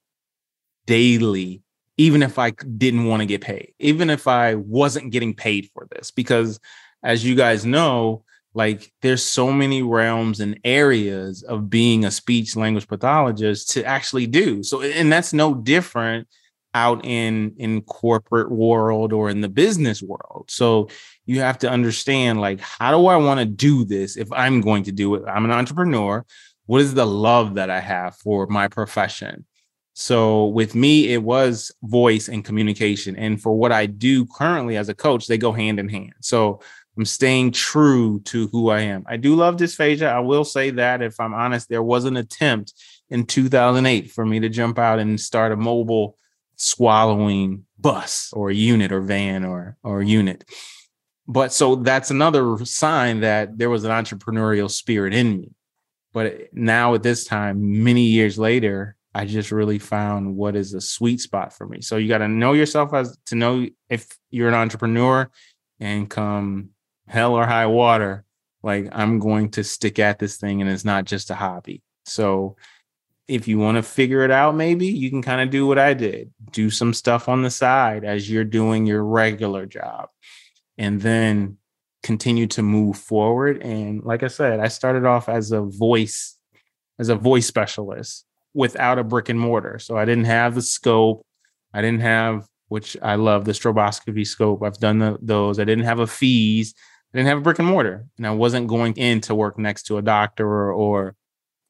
[0.87, 1.61] daily,
[1.97, 5.87] even if I didn't want to get paid, even if I wasn't getting paid for
[5.91, 6.59] this, because
[7.03, 8.23] as you guys know,
[8.55, 14.25] like there's so many realms and areas of being a speech language pathologist to actually
[14.25, 16.27] do so and that's no different
[16.73, 20.45] out in in corporate world or in the business world.
[20.49, 20.89] So
[21.25, 24.83] you have to understand like how do i want to do this if i'm going
[24.83, 25.23] to do it?
[25.27, 26.25] I'm an entrepreneur.
[26.65, 29.45] What is the love that i have for my profession?
[29.93, 33.15] So with me it was voice and communication.
[33.15, 36.13] And for what i do currently as a coach they go hand in hand.
[36.21, 36.59] So
[36.97, 39.03] I'm staying true to who I am.
[39.07, 40.11] I do love dysphagia.
[40.11, 42.73] I will say that if I'm honest, there was an attempt
[43.11, 46.17] in 2008 for me to jump out and start a mobile
[46.57, 50.43] swallowing bus or unit or van or or unit.
[51.27, 55.51] But so that's another sign that there was an entrepreneurial spirit in me.
[56.13, 60.81] But now at this time, many years later, I just really found what is a
[60.81, 61.81] sweet spot for me.
[61.81, 65.29] So you got to know yourself as to know if you're an entrepreneur
[65.79, 66.69] and come
[67.07, 68.23] hell or high water,
[68.63, 71.81] like I'm going to stick at this thing and it's not just a hobby.
[72.05, 72.55] So
[73.27, 75.93] if you want to figure it out, maybe you can kind of do what I
[75.93, 80.09] did do some stuff on the side as you're doing your regular job
[80.77, 81.57] and then
[82.03, 83.61] continue to move forward.
[83.61, 86.37] And like I said, I started off as a voice,
[86.99, 89.79] as a voice specialist without a brick and mortar.
[89.79, 91.25] So I didn't have the scope.
[91.73, 94.63] I didn't have, which I love the stroboscopy scope.
[94.63, 95.59] I've done the, those.
[95.59, 96.73] I didn't have a FEES.
[97.13, 99.83] I didn't have a brick and mortar, and I wasn't going in to work next
[99.83, 101.15] to a doctor or, or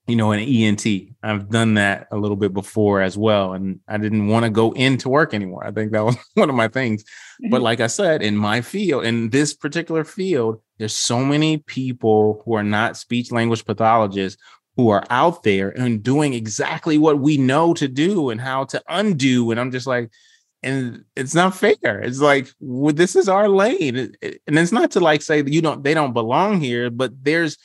[0.07, 0.85] you know, an ENT.
[1.21, 3.53] I've done that a little bit before as well.
[3.53, 5.65] And I didn't want to go into work anymore.
[5.65, 7.03] I think that was one of my things.
[7.49, 12.41] But like I said, in my field, in this particular field, there's so many people
[12.45, 14.41] who are not speech language pathologists
[14.77, 18.81] who are out there and doing exactly what we know to do and how to
[18.87, 19.51] undo.
[19.51, 20.11] And I'm just like,
[20.63, 21.99] and it's not fair.
[21.99, 25.61] It's like well, this is our lane, and it's not to like say that you
[25.61, 27.57] don't they don't belong here, but there's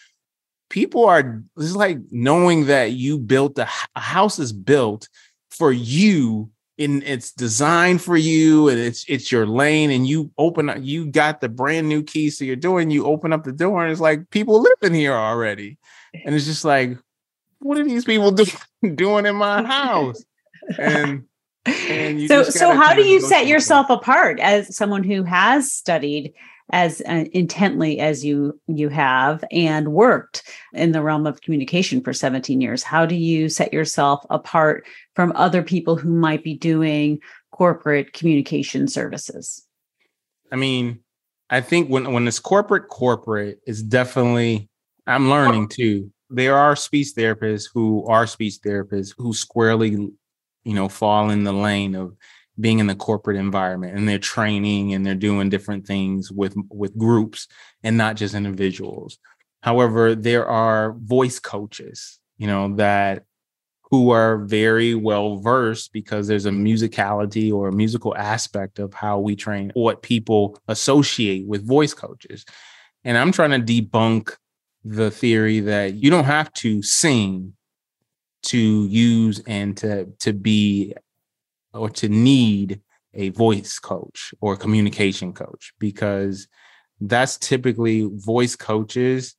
[0.72, 5.06] people are it's like knowing that you built a, a house is built
[5.50, 10.70] for you and it's designed for you and it's it's your lane and you open
[10.70, 13.82] up you got the brand new keys so you're doing you open up the door
[13.82, 15.78] and it's like people living here already.
[16.24, 16.96] And it's just like
[17.58, 18.46] what are these people do,
[18.94, 20.24] doing in my house?
[20.78, 21.24] And
[22.26, 26.32] so so how do you set yourself apart as someone who has studied
[26.70, 30.42] as uh, intently as you you have and worked
[30.72, 32.82] in the realm of communication for 17 years.
[32.82, 37.18] How do you set yourself apart from other people who might be doing
[37.50, 39.66] corporate communication services?
[40.50, 41.00] I mean
[41.50, 44.68] i think when when it's corporate corporate is definitely
[45.06, 46.10] i'm learning too.
[46.34, 50.10] There are speech therapists who are speech therapists who squarely
[50.64, 52.16] you know, fall in the lane of
[52.61, 56.96] being in the corporate environment and they're training and they're doing different things with with
[56.96, 57.48] groups
[57.82, 59.18] and not just individuals.
[59.62, 63.24] However, there are voice coaches, you know, that
[63.92, 69.18] who are very well versed because there's a musicality or a musical aspect of how
[69.18, 72.44] we train what people associate with voice coaches.
[73.05, 74.34] And I'm trying to debunk
[74.84, 77.55] the theory that you don't have to sing
[78.44, 80.94] to use and to to be
[81.74, 82.80] or to need
[83.14, 86.48] a voice coach or communication coach because
[87.00, 89.34] that's typically voice coaches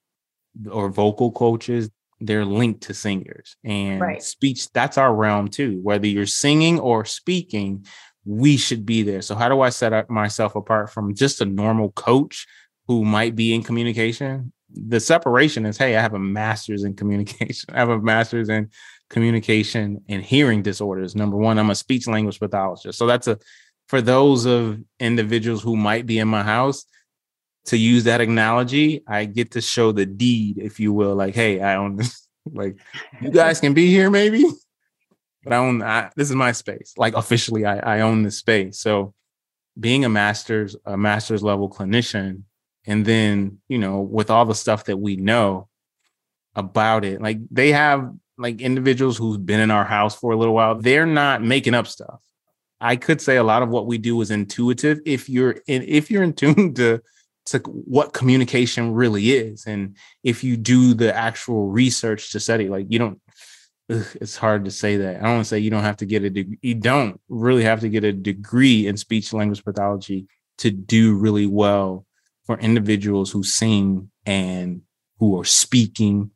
[0.70, 4.22] or vocal coaches they're linked to singers and right.
[4.24, 7.86] speech that's our realm too whether you're singing or speaking
[8.26, 11.46] we should be there so how do i set up myself apart from just a
[11.46, 12.46] normal coach
[12.88, 17.70] who might be in communication the separation is hey, I have a master's in communication.
[17.74, 18.70] I have a master's in
[19.14, 21.16] communication and hearing disorders.
[21.16, 22.98] Number one, I'm a speech language pathologist.
[22.98, 23.38] So that's a
[23.88, 26.86] for those of individuals who might be in my house,
[27.66, 31.62] to use that analogy, I get to show the deed, if you will, like, hey,
[31.62, 32.28] I own this.
[32.52, 32.76] like,
[33.22, 34.44] you guys can be here, maybe,
[35.44, 35.82] but I own.
[35.82, 36.94] I, this is my space.
[36.98, 38.80] Like, officially, I, I own this space.
[38.80, 39.14] So,
[39.80, 42.44] being a master's, a master's level clinician,
[42.86, 45.70] and then you know, with all the stuff that we know
[46.56, 48.12] about it, like they have
[48.44, 50.76] like individuals who've been in our house for a little while.
[50.76, 52.20] They're not making up stuff.
[52.82, 56.12] I could say a lot of what we do is intuitive if you're in, if
[56.12, 57.02] you're in tune to
[57.46, 62.86] to what communication really is and if you do the actual research to study like
[62.88, 63.20] you don't
[63.92, 66.06] ugh, it's hard to say that i don't want to say you don't have to
[66.06, 70.26] get a degree you don't really have to get a degree in speech language pathology
[70.58, 72.06] to do really well
[72.46, 74.82] for individuals who sing and
[75.20, 76.32] who are speaking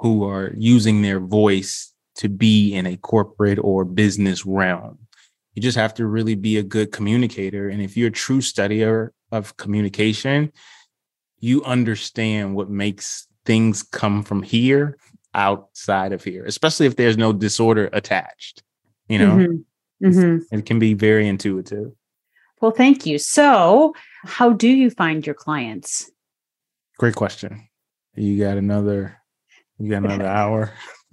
[0.00, 4.98] who are using their voice to be in a corporate or business realm
[5.54, 9.10] you just have to really be a good communicator and if you're a true studier
[9.32, 10.52] of communication,
[11.38, 14.98] you understand what makes things come from here
[15.34, 18.62] outside of here, especially if there's no disorder attached.
[19.08, 20.06] You know, mm-hmm.
[20.06, 20.56] Mm-hmm.
[20.56, 21.92] it can be very intuitive.
[22.60, 23.18] Well, thank you.
[23.18, 23.94] So,
[24.24, 26.10] how do you find your clients?
[26.98, 27.68] Great question.
[28.14, 29.19] You got another
[29.80, 30.72] you got another hour.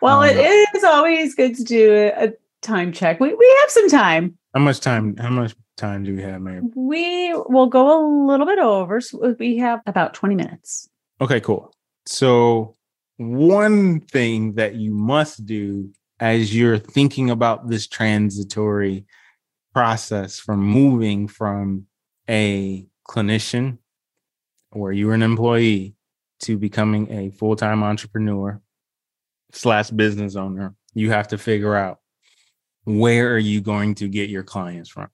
[0.00, 2.32] well, um, it is always good to do a
[2.62, 3.20] time check.
[3.20, 4.38] We we have some time.
[4.54, 5.16] How much time?
[5.16, 6.60] How much time do we have, Mary?
[6.74, 9.00] We will go a little bit over.
[9.00, 10.88] So we have about 20 minutes.
[11.20, 11.72] Okay, cool.
[12.06, 12.74] So,
[13.16, 19.04] one thing that you must do as you're thinking about this transitory
[19.72, 21.86] process from moving from
[22.28, 23.78] a clinician
[24.72, 25.94] where you're an employee
[26.40, 28.60] to becoming a full-time entrepreneur
[29.52, 31.98] slash business owner, you have to figure out
[32.84, 35.08] where are you going to get your clients from?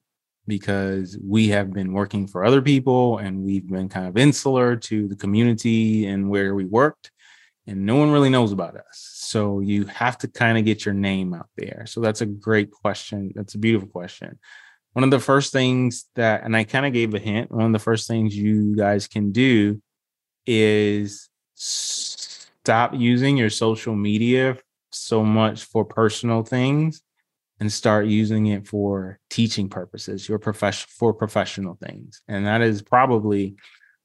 [0.47, 5.09] Because we have been working for other people and we've been kind of insular to
[5.09, 7.11] the community and where we worked,
[7.67, 8.85] and no one really knows about us.
[8.93, 11.85] So you have to kind of get your name out there.
[11.87, 13.33] So that's a great question.
[13.35, 14.39] That's a beautiful question.
[14.97, 17.73] One of the first things that, and I kind of gave a hint, one of
[17.73, 19.83] the first things you guys can do
[20.47, 24.57] is stop using your social media
[24.93, 27.03] so much for personal things
[27.61, 32.23] and start using it for teaching purposes, your profession for professional things.
[32.27, 33.57] And that is probably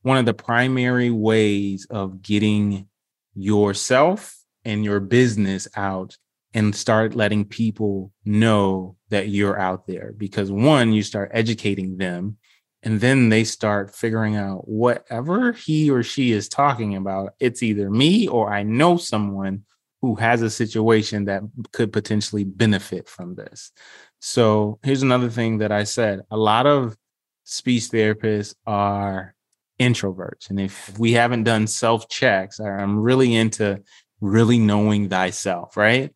[0.01, 2.89] one of the primary ways of getting
[3.33, 6.17] yourself and your business out
[6.53, 12.37] and start letting people know that you're out there because one you start educating them
[12.83, 17.89] and then they start figuring out whatever he or she is talking about it's either
[17.89, 19.63] me or I know someone
[20.01, 23.71] who has a situation that could potentially benefit from this.
[24.19, 26.97] So here's another thing that I said a lot of
[27.43, 29.35] speech therapists are
[29.79, 30.49] introverts.
[30.49, 33.81] And if we haven't done self checks, I'm really into
[34.21, 36.13] really knowing thyself, right?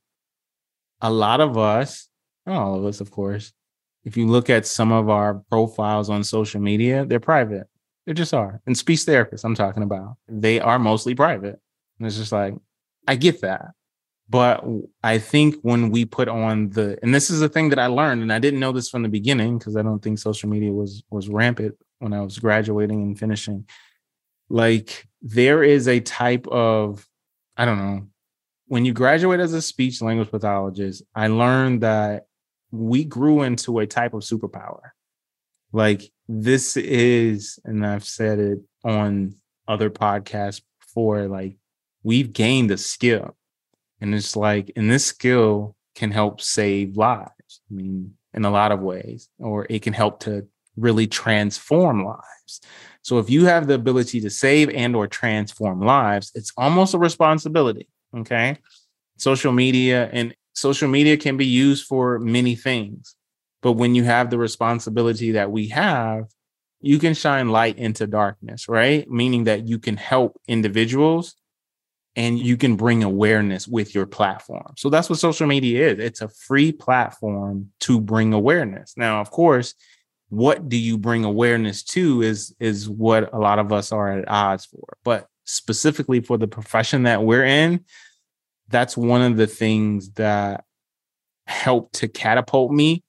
[1.02, 2.08] A lot of us,
[2.46, 3.54] not all of us, of course,
[4.04, 7.68] if you look at some of our profiles on social media, they're private.
[8.06, 8.62] They just are.
[8.68, 11.60] And speech therapists, I'm talking about, they are mostly private.
[11.98, 12.54] And it's just like,
[13.08, 13.72] I get that.
[14.28, 14.64] But
[15.04, 18.24] I think when we put on the, and this is a thing that I learned,
[18.24, 21.04] and I didn't know this from the beginning because I don't think social media was
[21.12, 23.68] was rampant when I was graduating and finishing.
[24.50, 27.08] Like there is a type of,
[27.56, 28.08] I don't know,
[28.68, 32.26] when you graduate as a speech language pathologist, I learned that
[32.72, 34.92] we grew into a type of superpower.
[35.72, 39.36] Like this is, and I've said it on
[39.68, 41.58] other podcasts before, like
[42.04, 43.36] we've gained a skill.
[44.02, 47.62] And it's like, and this skill can help save lives.
[47.70, 52.62] I mean, in a lot of ways, or it can help to really transform lives.
[53.02, 56.98] So if you have the ability to save and or transform lives, it's almost a
[56.98, 57.88] responsibility.
[58.18, 58.58] Okay.
[59.18, 63.16] Social media and social media can be used for many things.
[63.62, 66.26] But when you have the responsibility that we have,
[66.82, 69.10] you can shine light into darkness, right?
[69.10, 71.36] Meaning that you can help individuals
[72.16, 74.74] and you can bring awareness with your platform.
[74.78, 76.00] So that's what social media is.
[76.00, 78.94] It's a free platform to bring awareness.
[78.96, 79.74] Now, of course,
[80.30, 84.30] what do you bring awareness to is is what a lot of us are at
[84.30, 84.98] odds for.
[85.04, 87.86] But specifically for the profession that we're in,
[88.70, 90.64] that's one of the things that
[91.48, 93.04] helped to catapult me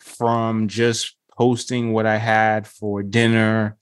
[0.00, 3.76] from just posting what I had for dinner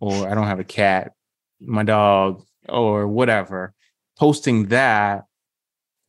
[0.00, 1.12] or I don't have a cat,
[1.60, 3.74] my dog, or whatever,
[4.18, 5.24] posting that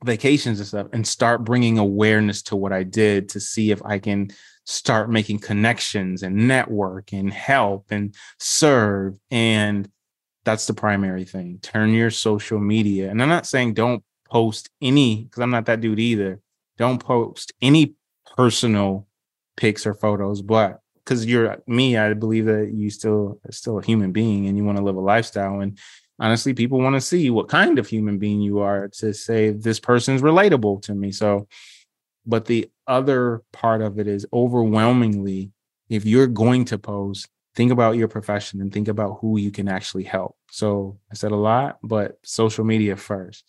[0.04, 4.00] vacations and stuff and start bringing awareness to what I did to see if I
[4.00, 4.30] can
[4.66, 9.18] start making connections and network and help and serve.
[9.32, 9.90] And
[10.46, 11.60] that's the primary thing.
[11.62, 13.10] Turn your social media.
[13.10, 16.40] And I'm not saying don't post any, because I'm not that dude either.
[16.80, 17.94] Don't post any
[18.36, 19.08] personal
[19.56, 24.12] pics or photos, but because you're me, I believe that you still still a human
[24.12, 25.60] being and you want to live a lifestyle.
[25.60, 25.78] And
[26.20, 29.80] honestly, people want to see what kind of human being you are to say this
[29.80, 31.12] person's relatable to me.
[31.12, 31.48] So,
[32.26, 35.52] but the other part of it is overwhelmingly,
[35.90, 39.68] if you're going to post, think about your profession and think about who you can
[39.70, 40.36] actually help.
[40.50, 43.44] So I said a lot, but social media first.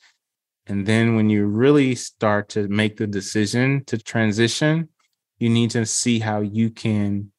[0.66, 4.88] And then when you really start to make the decision to transition,
[5.38, 7.30] you need to see how you can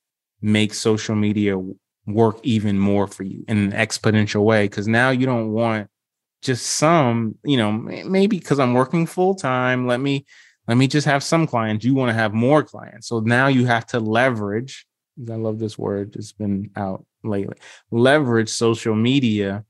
[0.42, 1.60] make social media
[2.06, 4.68] work even more for you in an exponential way.
[4.68, 5.90] Cause now you don't want
[6.42, 10.26] just some, you know, maybe because I'm working full time, let me
[10.68, 11.86] let me just have some clients.
[11.86, 13.08] You want to have more clients.
[13.08, 14.86] So now you have to leverage.
[15.30, 17.58] I love this word, it's been out lately.
[17.92, 19.64] Leverage social media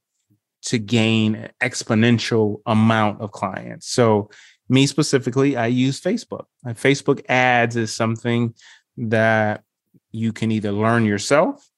[0.66, 3.88] to gain exponential amount of clients.
[3.88, 4.30] So
[4.68, 6.46] me specifically, I use Facebook.
[6.64, 8.54] And Facebook ads is something
[8.98, 9.64] that
[10.12, 11.70] you can either learn yourself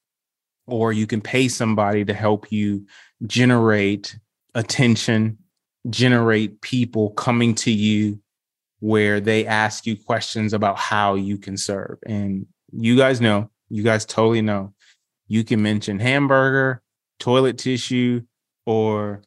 [0.67, 2.85] or you can pay somebody to help you
[3.25, 4.17] generate
[4.55, 5.37] attention,
[5.89, 8.19] generate people coming to you
[8.79, 11.97] where they ask you questions about how you can serve.
[12.05, 14.73] And you guys know, you guys totally know,
[15.27, 16.81] you can mention hamburger,
[17.19, 18.21] toilet tissue,
[18.67, 19.23] or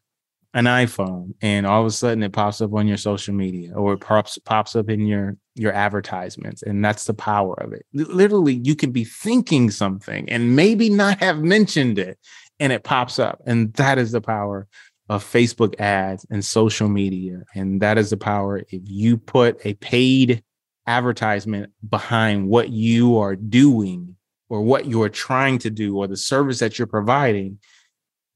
[0.52, 3.94] an iPhone, and all of a sudden it pops up on your social media or
[3.94, 7.84] it pops pops up in your your advertisements, and that's the power of it.
[7.92, 12.18] Literally, you can be thinking something and maybe not have mentioned it,
[12.60, 14.68] and it pops up, and that is the power
[15.08, 17.42] of Facebook ads and social media.
[17.56, 20.44] And that is the power if you put a paid
[20.86, 24.14] advertisement behind what you are doing
[24.48, 27.58] or what you're trying to do or the service that you're providing,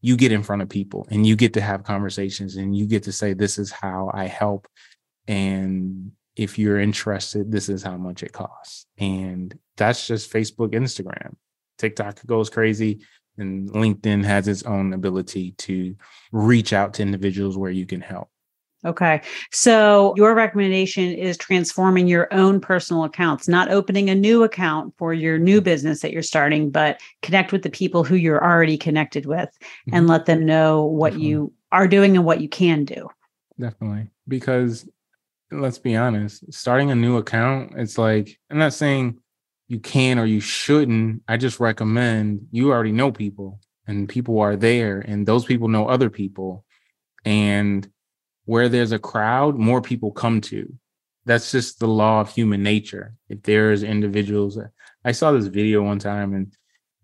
[0.05, 3.05] you get in front of people and you get to have conversations and you get
[3.05, 4.69] to say, This is how I help.
[5.27, 8.85] And if you're interested, this is how much it costs.
[8.99, 11.37] And that's just Facebook, Instagram.
[11.79, 13.01] TikTok goes crazy
[13.39, 15.97] and LinkedIn has its own ability to
[16.33, 18.29] reach out to individuals where you can help.
[18.85, 19.23] Okay.
[19.51, 25.15] So your recommendation is transforming your own personal accounts, not opening a new account for
[25.15, 29.25] your new business that you're starting, but connect with the people who you're already connected
[29.27, 29.95] with mm-hmm.
[29.95, 31.29] and let them know what Definitely.
[31.29, 33.09] you are doing and what you can do.
[33.59, 34.11] Definitely.
[34.29, 34.89] Because
[35.51, 39.19] let's be honest, starting a new account, it's like, I'm not saying
[39.69, 41.23] you can or you shouldn't.
[41.27, 45.89] I just recommend you already know people and people are there and those people know
[45.89, 46.65] other people.
[47.25, 47.89] And
[48.45, 50.73] where there's a crowd, more people come to.
[51.27, 53.15] That's just the law of human nature.
[53.29, 54.59] If there's individuals,
[55.05, 56.55] I saw this video one time and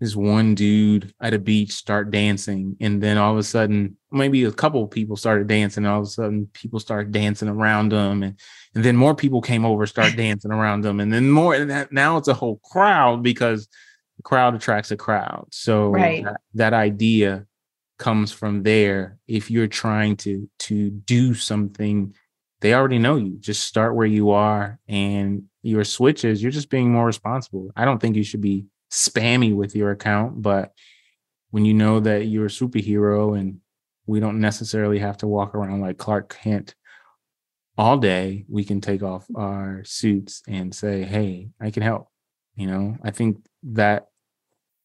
[0.01, 4.45] this one dude at a beach start dancing and then all of a sudden maybe
[4.45, 7.93] a couple of people started dancing and all of a sudden people started dancing around
[7.93, 8.41] them and,
[8.75, 11.93] and then more people came over start dancing around them and then more and that,
[11.93, 13.69] now it's a whole crowd because
[14.17, 16.25] the crowd attracts a crowd so right.
[16.25, 17.47] that, that idea
[18.01, 22.13] comes from there if you're trying to to do something
[22.61, 26.91] they already know you just start where you are and your switches you're just being
[26.91, 30.73] more responsible i don't think you should be spammy with your account, but
[31.51, 33.61] when you know that you're a superhero and
[34.07, 36.75] we don't necessarily have to walk around like Clark Kent
[37.79, 42.09] all day, we can take off our suits and say, Hey, I can help.
[42.57, 44.09] You know, I think that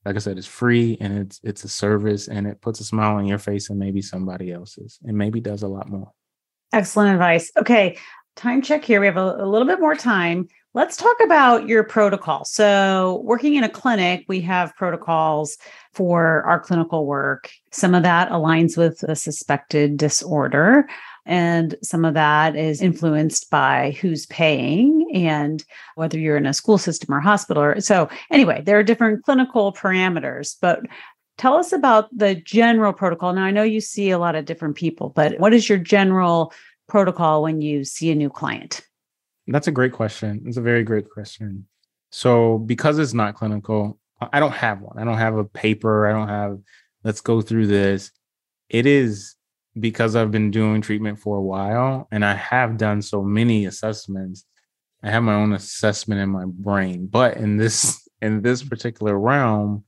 [0.06, 3.16] like I said, it's free and it's it's a service and it puts a smile
[3.16, 6.12] on your face and maybe somebody else's and maybe does a lot more.
[6.72, 7.52] Excellent advice.
[7.58, 7.98] Okay,
[8.36, 9.00] time check here.
[9.00, 10.48] We have a, a little bit more time.
[10.74, 12.44] Let's talk about your protocol.
[12.44, 15.58] So, working in a clinic, we have protocols
[15.94, 17.50] for our clinical work.
[17.72, 20.88] Some of that aligns with a suspected disorder,
[21.26, 25.64] and some of that is influenced by who's paying and
[25.96, 27.74] whether you're in a school system or hospital.
[27.80, 30.82] So, anyway, there are different clinical parameters, but
[31.38, 33.34] tell us about the general protocol.
[33.34, 36.54] Now, I know you see a lot of different people, but what is your general
[36.88, 38.82] protocol when you see a new client?
[39.48, 40.44] That's a great question.
[40.46, 41.68] It's a very great question.
[42.12, 44.98] So, because it's not clinical, I don't have one.
[44.98, 46.08] I don't have a paper.
[46.08, 46.60] I don't have,
[47.04, 48.12] let's go through this.
[48.70, 49.36] It is
[49.80, 54.46] because I've been doing treatment for a while and I have done so many assessments.
[55.04, 57.08] I have my own assessment in my brain.
[57.08, 59.84] But in this, in this particular realm,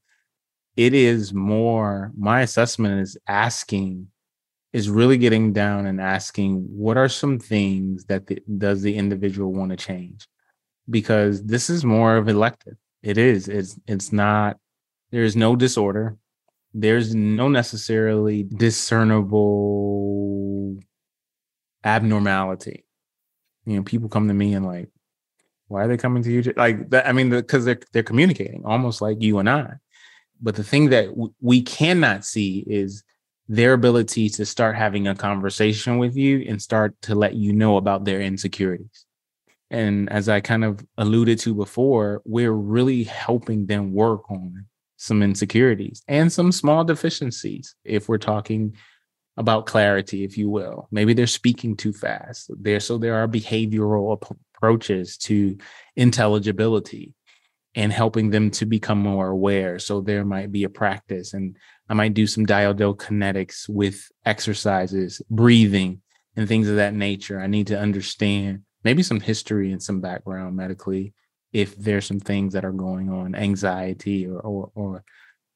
[0.78, 4.08] it is more my assessment is asking
[4.74, 9.52] is really getting down and asking what are some things that the, does the individual
[9.52, 10.28] want to change
[10.90, 14.58] because this is more of elective it is it's it's not
[15.12, 16.16] there's no disorder
[16.80, 19.58] there's no necessarily discernible
[21.84, 22.86] abnormality.
[23.66, 24.90] You know people come to me and like
[25.70, 26.54] why are they coming to you?
[26.56, 29.74] Like that i mean because they're they're communicating almost like you and i.
[30.40, 33.04] But the thing that w- we cannot see is
[33.48, 37.78] their ability to start having a conversation with you and start to let you know
[37.78, 39.06] about their insecurities.
[39.72, 44.68] And as I kind of alluded to before, we're really helping them work on
[44.98, 47.76] some insecurities and some small deficiencies.
[47.86, 48.76] If we're talking
[49.38, 52.52] about clarity, if you will, maybe they're speaking too fast.
[52.60, 54.20] There, so there are behavioral
[54.56, 55.58] approaches to
[55.96, 57.14] intelligibility
[57.76, 59.78] and helping them to become more aware.
[59.78, 61.56] So there might be a practice, and
[61.88, 66.02] I might do some kinetics with exercises, breathing,
[66.36, 67.40] and things of that nature.
[67.40, 71.14] I need to understand maybe some history and some background medically
[71.54, 75.04] if there's some things that are going on, anxiety or, or, or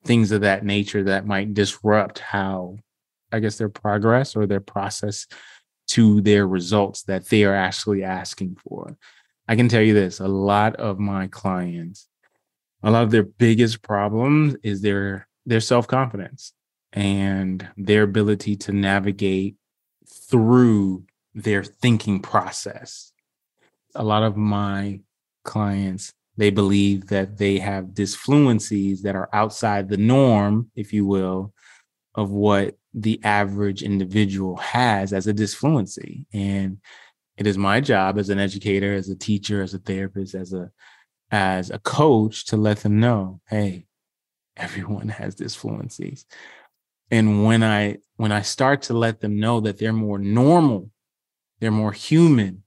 [0.05, 2.77] things of that nature that might disrupt how,
[3.31, 5.27] I guess, their progress or their process
[5.89, 8.97] to their results that they are actually asking for.
[9.47, 12.07] I can tell you this a lot of my clients
[12.83, 16.53] a lot of their biggest problems is their their self-confidence
[16.93, 19.55] and their ability to navigate
[20.07, 23.11] through their thinking process.
[23.95, 24.99] A lot of my
[25.43, 31.53] clients they believe that they have disfluencies that are outside the norm, if you will,
[32.15, 36.25] of what the average individual has as a disfluency.
[36.33, 36.79] And
[37.37, 40.71] it is my job as an educator, as a teacher, as a therapist, as a
[41.31, 43.85] as a coach to let them know, hey,
[44.57, 46.25] everyone has disfluencies.
[47.09, 50.89] And when I when I start to let them know that they're more normal,
[51.59, 52.63] they're more human,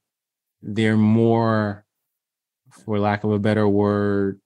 [0.63, 1.84] they're more,
[2.85, 4.41] for lack of a better word,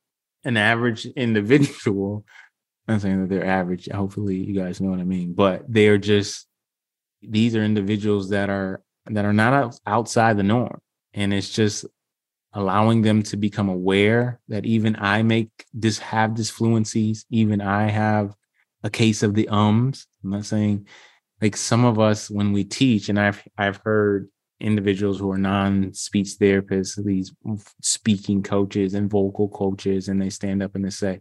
[0.44, 2.24] an average individual.
[2.88, 3.88] I'm saying that they're average.
[3.92, 5.34] Hopefully, you guys know what I mean.
[5.34, 6.46] But they are just
[7.22, 10.80] these are individuals that are that are not outside the norm,
[11.12, 11.84] and it's just
[12.54, 18.34] allowing them to become aware that even I make this have disfluencies, even I have
[18.82, 20.06] a case of the ums.
[20.24, 20.86] I'm not saying
[21.40, 24.28] like some of us when we teach, and I've I've heard
[24.60, 27.32] individuals who are non-speech therapists, these
[27.82, 31.20] speaking coaches and vocal coaches, and they stand up and they say,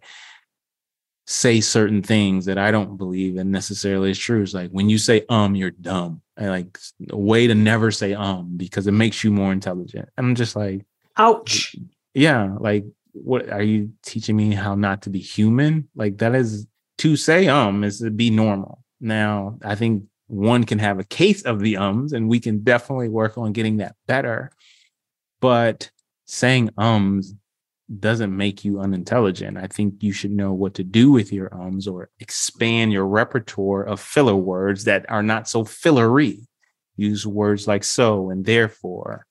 [1.27, 4.41] say certain things that I don't believe and necessarily is true.
[4.41, 6.21] It's like when you say um, you're dumb.
[6.37, 6.77] I like
[7.09, 10.09] a way to never say um because it makes you more intelligent.
[10.17, 10.85] I'm just like,
[11.17, 11.75] Ouch.
[12.13, 12.55] Yeah.
[12.59, 15.89] Like, what are you teaching me how not to be human?
[15.95, 16.67] Like, that is
[16.99, 18.83] to say um is to be normal.
[19.01, 23.09] Now, I think one can have a case of the ums, and we can definitely
[23.09, 24.51] work on getting that better.
[25.39, 25.89] But
[26.25, 27.33] saying ums
[27.99, 29.57] doesn't make you unintelligent.
[29.57, 33.83] I think you should know what to do with your ums or expand your repertoire
[33.83, 36.47] of filler words that are not so fillery.
[36.97, 39.25] Use words like so and therefore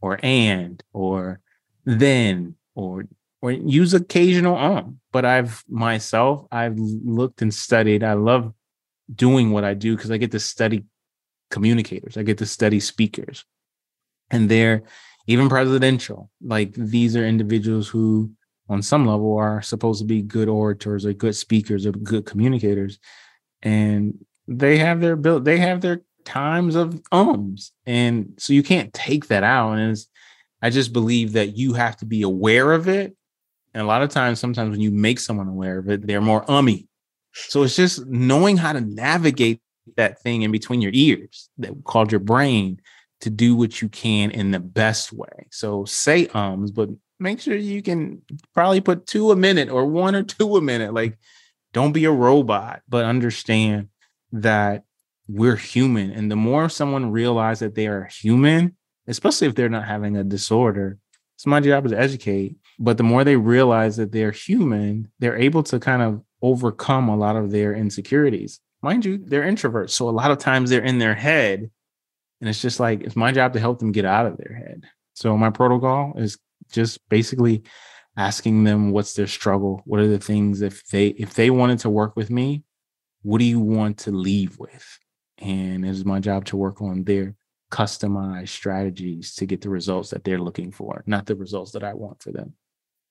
[0.00, 1.40] or and or
[1.84, 3.04] then or
[3.42, 8.52] or use occasional um but i've myself i've looked and studied i love
[9.14, 10.84] doing what i do because i get to study
[11.50, 13.44] communicators i get to study speakers
[14.30, 14.82] and they're
[15.26, 18.30] even presidential like these are individuals who
[18.68, 22.98] on some level are supposed to be good orators or good speakers or good communicators
[23.62, 27.72] and they have their built they have their times of ums.
[27.86, 29.72] And so you can't take that out.
[29.72, 29.96] And
[30.62, 33.16] I just believe that you have to be aware of it.
[33.72, 36.48] And a lot of times, sometimes when you make someone aware of it, they're more
[36.50, 36.88] ummy.
[37.32, 39.60] So it's just knowing how to navigate
[39.96, 42.80] that thing in between your ears that called your brain
[43.20, 45.46] to do what you can in the best way.
[45.50, 48.22] So say ums, but make sure you can
[48.54, 50.94] probably put two a minute or one or two a minute.
[50.94, 51.18] Like,
[51.72, 53.88] don't be a robot, but understand
[54.32, 54.84] that
[55.28, 56.10] we're human.
[56.10, 58.76] And the more someone realizes that they are human,
[59.06, 60.98] especially if they're not having a disorder,
[61.36, 62.56] it's my job to educate.
[62.78, 67.16] But the more they realize that they're human, they're able to kind of overcome a
[67.16, 68.60] lot of their insecurities.
[68.82, 69.90] Mind you, they're introverts.
[69.90, 71.70] So a lot of times they're in their head.
[72.40, 74.84] And it's just like, it's my job to help them get out of their head.
[75.14, 76.38] So my protocol is
[76.72, 77.62] just basically
[78.16, 81.88] asking them what's their struggle what are the things if they if they wanted to
[81.88, 82.62] work with me
[83.22, 84.98] what do you want to leave with
[85.38, 87.34] and it is my job to work on their
[87.70, 91.94] customized strategies to get the results that they're looking for, not the results that I
[91.94, 92.54] want for them.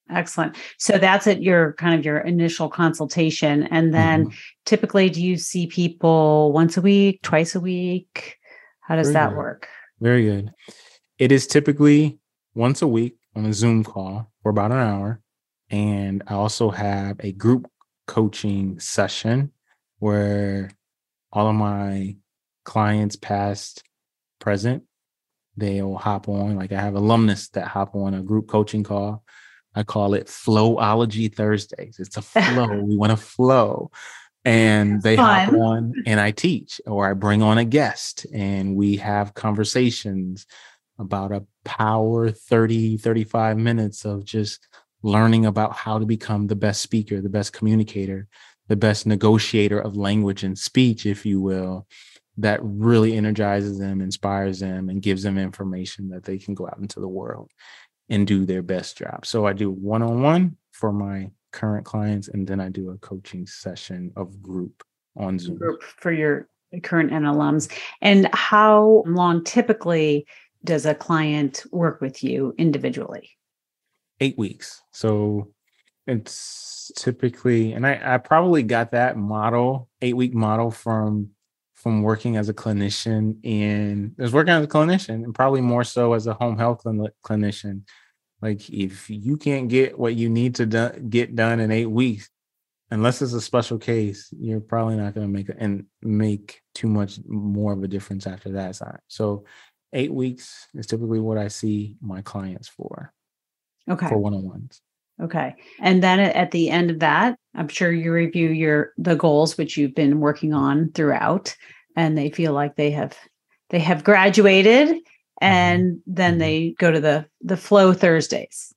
[0.10, 0.56] Excellent.
[0.78, 3.64] So that's at your kind of your initial consultation.
[3.64, 4.38] And then mm-hmm.
[4.66, 8.38] typically do you see people once a week, twice a week?
[8.82, 9.38] How does Very that good.
[9.38, 9.68] work?
[10.00, 10.52] Very good.
[11.20, 12.20] It is typically
[12.56, 15.22] once a week on a Zoom call for about an hour.
[15.70, 17.70] And I also have a group
[18.08, 19.52] coaching session
[20.00, 20.72] where
[21.32, 22.18] all of my
[22.64, 23.84] clients, past,
[24.40, 24.84] present,
[25.58, 26.56] they'll hop on.
[26.56, 29.24] Like I have alumnus that hop on a group coaching call.
[29.80, 32.00] I call it Flowology Thursdays.
[32.00, 32.82] It's a flow.
[32.82, 33.92] we want to flow.
[34.44, 35.46] And they Fun.
[35.46, 40.46] hop on and I teach, or I bring on a guest and we have conversations
[40.98, 44.68] about a power 30, 35 minutes of just
[45.02, 48.28] learning about how to become the best speaker, the best communicator,
[48.68, 51.88] the best negotiator of language and speech, if you will,
[52.38, 56.80] that really energizes them, inspires them, and gives them information that they can go out
[56.80, 57.50] into the world
[58.10, 59.26] and do their best job.
[59.26, 62.98] So I do one on one for my current clients, and then I do a
[62.98, 64.84] coaching session of group
[65.16, 65.58] on Zoom.
[65.58, 66.48] Group for your
[66.84, 67.72] current and alums.
[68.02, 70.28] And how long typically
[70.64, 73.30] does a client work with you individually?
[74.20, 74.82] Eight weeks.
[74.92, 75.54] So
[76.06, 81.32] it's typically, and I, I probably got that model, eight week model from
[81.76, 85.86] from working as a clinician and I was working as a clinician and probably more
[85.86, 87.84] so as a home health clinician.
[88.42, 92.30] Like if you can't get what you need to do, get done in eight weeks,
[92.92, 97.20] unless it's a special case, you're probably not going to make and make too much
[97.28, 99.00] more of a difference after that time.
[99.08, 99.46] So
[99.94, 103.14] eight weeks is typically what I see my clients for.
[103.90, 104.08] Okay.
[104.08, 104.82] For one-on-ones.
[105.22, 105.56] Okay.
[105.80, 109.76] And then at the end of that, I'm sure you review your the goals which
[109.76, 111.56] you've been working on throughout
[111.96, 113.18] and they feel like they have
[113.70, 114.96] they have graduated.
[115.42, 116.40] And then mm-hmm.
[116.40, 118.74] they go to the the flow Thursdays.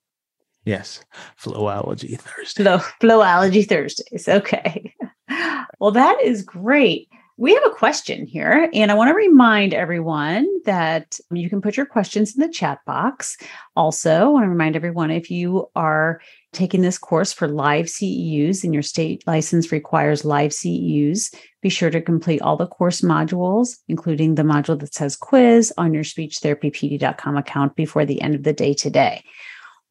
[0.64, 1.02] Yes.
[1.40, 2.64] Flowology Thursdays.
[2.64, 4.28] Flow Flowology Thursdays.
[4.28, 4.94] Okay.
[5.80, 7.08] well, that is great.
[7.42, 11.76] We have a question here, and I want to remind everyone that you can put
[11.76, 13.36] your questions in the chat box.
[13.74, 16.20] Also, I want to remind everyone if you are
[16.52, 21.90] taking this course for live CEUs and your state license requires live CEUs, be sure
[21.90, 27.36] to complete all the course modules, including the module that says quiz on your speechtherapypd.com
[27.36, 29.24] account before the end of the day today.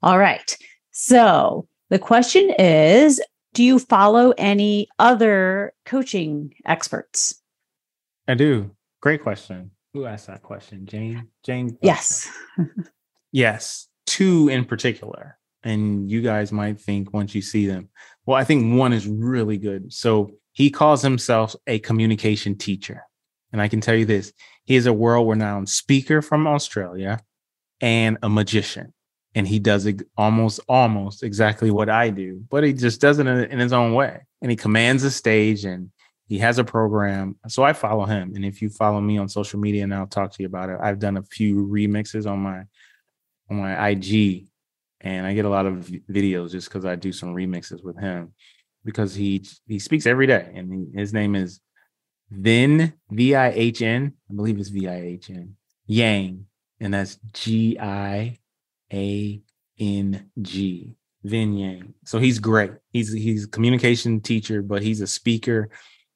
[0.01, 0.57] All right.
[0.91, 3.19] So the question is
[3.53, 7.40] do you follow any other coaching experts?
[8.27, 8.71] I do.
[9.01, 9.71] Great question.
[9.93, 10.85] Who asked that question?
[10.85, 11.27] Jane?
[11.43, 11.77] Jane?
[11.81, 12.29] Yes.
[13.31, 13.87] yes.
[14.05, 15.37] Two in particular.
[15.63, 17.89] And you guys might think once you see them.
[18.25, 19.93] Well, I think one is really good.
[19.93, 23.03] So he calls himself a communication teacher.
[23.51, 27.19] And I can tell you this he is a world renowned speaker from Australia
[27.81, 28.93] and a magician
[29.35, 33.27] and he does it almost almost exactly what I do, but he just does it
[33.27, 34.19] in, in, his own way.
[34.41, 35.91] And he commands the stage and
[36.31, 37.35] he has a program.
[37.49, 38.31] So I follow him.
[38.35, 40.77] And if you follow me on social media, and I'll talk to you about it.
[40.81, 42.63] I've done a few remixes on my
[43.49, 44.47] on my IG,
[45.01, 48.31] and I get a lot of videos just because I do some remixes with him
[48.85, 51.59] because he he speaks every day, and he, his name is
[52.33, 54.13] Vinh V I H N.
[54.29, 55.57] I believe it's V I H N
[55.89, 56.43] Giang,
[56.79, 58.39] and that's G I
[58.93, 59.41] a
[59.77, 60.95] N G.
[61.25, 61.93] Vinh Giang.
[62.05, 62.71] So he's great.
[62.93, 65.69] He's he's a communication teacher, but he's a speaker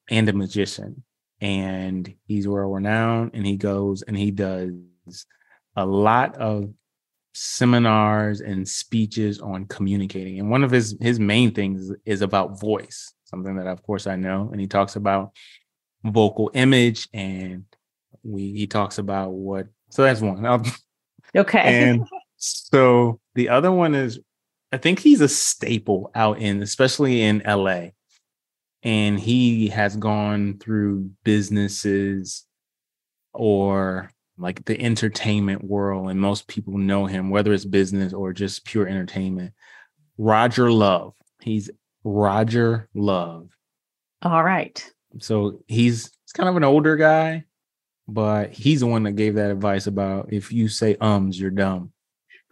[0.10, 1.04] and a magician.
[1.42, 4.72] And he's world renowned and he goes and he does
[5.76, 6.74] a lot of
[7.34, 10.40] seminars and speeches on communicating.
[10.40, 14.16] And one of his his main things is about voice, something that of course I
[14.16, 14.50] know.
[14.52, 15.34] And he talks about
[16.04, 17.66] vocal image and
[18.24, 20.46] we he talks about what so that's one.
[21.36, 21.60] okay.
[21.60, 24.20] And so the other one is,
[24.72, 27.88] I think he's a staple out in, especially in LA.
[28.86, 32.46] And he has gone through businesses
[33.34, 38.66] or like the entertainment world, and most people know him, whether it's business or just
[38.66, 39.54] pure entertainment.
[40.18, 41.14] Roger Love.
[41.42, 41.70] He's
[42.04, 43.50] Roger Love.
[44.22, 44.88] All right.
[45.20, 47.46] So he's, he's kind of an older guy,
[48.08, 51.92] but he's the one that gave that advice about if you say ums, you're dumb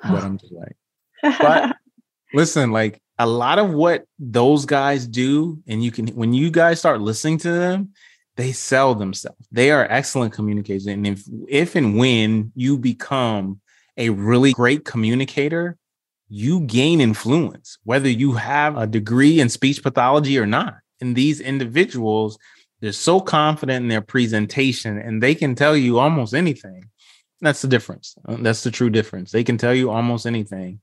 [0.03, 0.75] but I'm just like,
[1.21, 1.75] but
[2.33, 6.79] listen, like a lot of what those guys do, and you can when you guys
[6.79, 7.89] start listening to them,
[8.35, 9.47] they sell themselves.
[9.51, 13.61] They are excellent communicators, and if if and when you become
[13.97, 15.77] a really great communicator,
[16.29, 20.77] you gain influence, whether you have a degree in speech pathology or not.
[20.99, 22.39] And these individuals,
[22.79, 26.89] they're so confident in their presentation, and they can tell you almost anything
[27.43, 28.15] that's the difference.
[28.25, 29.31] That's the true difference.
[29.31, 30.79] They can tell you almost anything,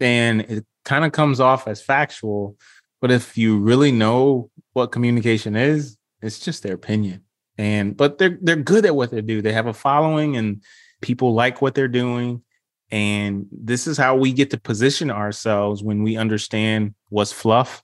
[0.00, 2.56] And it kind of comes off as factual.
[3.00, 7.24] But if you really know what communication is, it's just their opinion.
[7.58, 9.42] And but they're they're good at what they do.
[9.42, 10.62] They have a following and
[11.00, 12.42] people like what they're doing.
[12.90, 17.82] And this is how we get to position ourselves when we understand what's fluff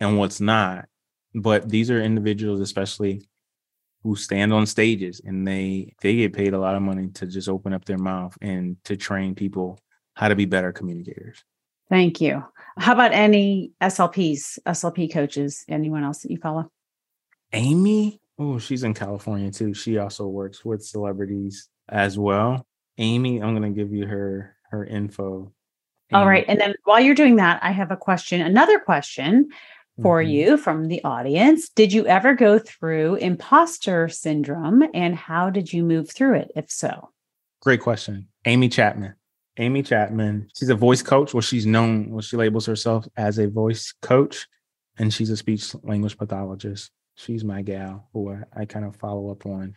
[0.00, 0.86] and what's not.
[1.34, 3.28] But these are individuals, especially
[4.02, 7.48] who stand on stages and they they get paid a lot of money to just
[7.48, 9.78] open up their mouth and to train people
[10.18, 11.44] how to be better communicators.
[11.88, 12.44] Thank you.
[12.76, 16.72] How about any SLPs, SLP coaches, anyone else that you follow?
[17.52, 19.72] Amy, oh, she's in California too.
[19.74, 22.66] She also works with celebrities as well.
[22.98, 25.52] Amy, I'm going to give you her her info.
[26.10, 26.20] Amy.
[26.20, 26.44] All right.
[26.48, 29.50] And then while you're doing that, I have a question, another question
[30.02, 30.30] for mm-hmm.
[30.30, 31.68] you from the audience.
[31.68, 36.68] Did you ever go through imposter syndrome and how did you move through it, if
[36.72, 37.10] so?
[37.62, 38.26] Great question.
[38.44, 39.14] Amy Chapman.
[39.58, 41.34] Amy Chapman, she's a voice coach.
[41.34, 44.46] Well, she's known, well, she labels herself as a voice coach,
[44.98, 46.90] and she's a speech language pathologist.
[47.16, 49.74] She's my gal who I, kind of follow up on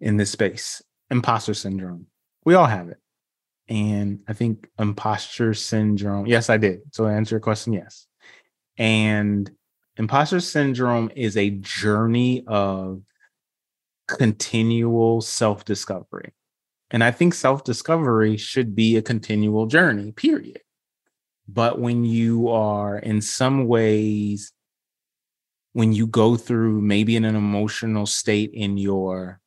[0.00, 0.82] in this space.
[1.10, 2.06] Imposter syndrome.
[2.44, 2.96] We all have it.
[3.68, 6.80] And I think imposter syndrome, yes, I did.
[6.92, 8.06] So answer your question, yes.
[8.78, 9.50] And
[9.96, 13.02] imposter syndrome is a journey of
[14.06, 16.32] continual self discovery.
[16.90, 20.60] And I think self discovery should be a continual journey, period.
[21.48, 24.52] But when you are in some ways,
[25.72, 29.40] when you go through maybe in an emotional state in your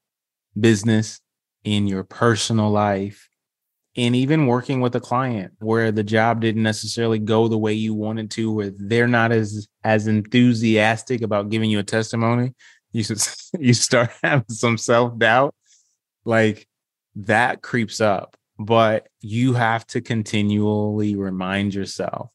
[0.59, 1.19] business,
[1.63, 3.29] in your personal life,
[3.99, 7.93] and even working with a client where the job didn't necessarily go the way you
[7.93, 12.53] wanted to where they're not as as enthusiastic about giving you a testimony
[12.93, 13.21] you should
[13.59, 15.53] you start having some self-doubt
[16.23, 16.68] like
[17.25, 22.29] that creeps up but you have to continually remind yourself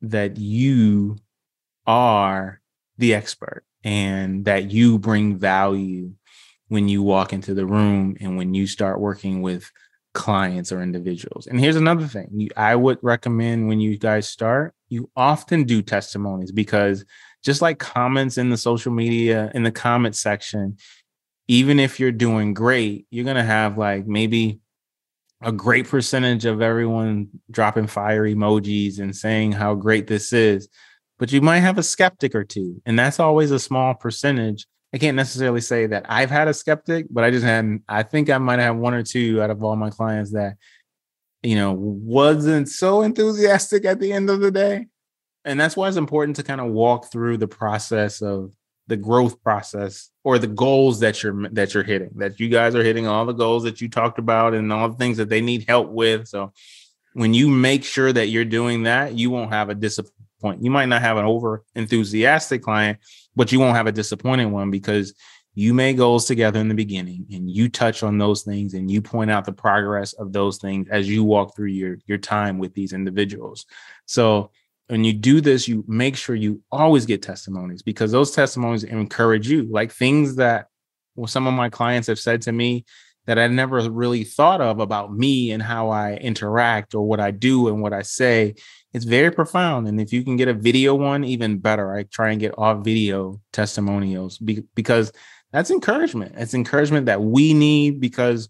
[0.00, 1.18] that you
[1.86, 2.60] are
[2.96, 6.12] the expert and that you bring value
[6.68, 9.70] when you walk into the room and when you start working with
[10.14, 11.46] clients or individuals.
[11.46, 16.52] And here's another thing I would recommend when you guys start, you often do testimonies
[16.52, 17.04] because
[17.44, 20.78] just like comments in the social media, in the comment section,
[21.48, 24.60] even if you're doing great, you're to have like maybe
[25.42, 30.68] a great percentage of everyone dropping fire emojis and saying how great this is.
[31.18, 32.80] But you might have a skeptic or two.
[32.84, 34.66] And that's always a small percentage
[34.96, 38.30] I can't necessarily say that I've had a skeptic, but I just had I think
[38.30, 40.56] I might have one or two out of all my clients that
[41.42, 44.86] you know wasn't so enthusiastic at the end of the day.
[45.44, 48.52] And that's why it's important to kind of walk through the process of
[48.88, 52.10] the growth process or the goals that you're that you're hitting.
[52.16, 54.96] That you guys are hitting all the goals that you talked about and all the
[54.96, 56.28] things that they need help with.
[56.28, 56.52] So
[57.14, 60.62] when you make sure that you're doing that, you won't have a disappointment.
[60.62, 62.98] You might not have an over enthusiastic client,
[63.34, 65.14] but you won't have a disappointing one because
[65.54, 69.00] you made goals together in the beginning and you touch on those things and you
[69.00, 72.74] point out the progress of those things as you walk through your your time with
[72.74, 73.64] these individuals
[74.04, 74.50] so
[74.88, 79.48] when you do this you make sure you always get testimonies because those testimonies encourage
[79.48, 80.66] you like things that
[81.16, 82.84] well, some of my clients have said to me
[83.26, 87.32] that I never really thought of about me and how I interact or what I
[87.32, 88.54] do and what I say.
[88.92, 89.88] It's very profound.
[89.88, 91.92] And if you can get a video one, even better.
[91.92, 95.12] I try and get all video testimonials be- because
[95.52, 96.34] that's encouragement.
[96.36, 98.48] It's encouragement that we need because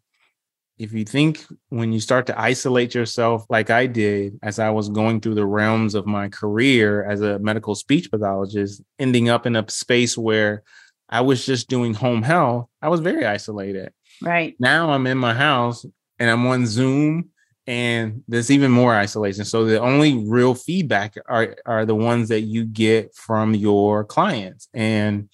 [0.79, 4.89] if you think when you start to isolate yourself like I did as I was
[4.89, 9.57] going through the realms of my career as a medical speech pathologist, ending up in
[9.57, 10.63] a space where
[11.09, 13.93] I was just doing home health, I was very isolated.
[14.21, 14.55] Right.
[14.59, 15.87] Now I'm in my house
[16.19, 17.31] and I'm on Zoom
[17.67, 19.45] and there's even more isolation.
[19.45, 24.69] So the only real feedback are are the ones that you get from your clients
[24.75, 25.31] and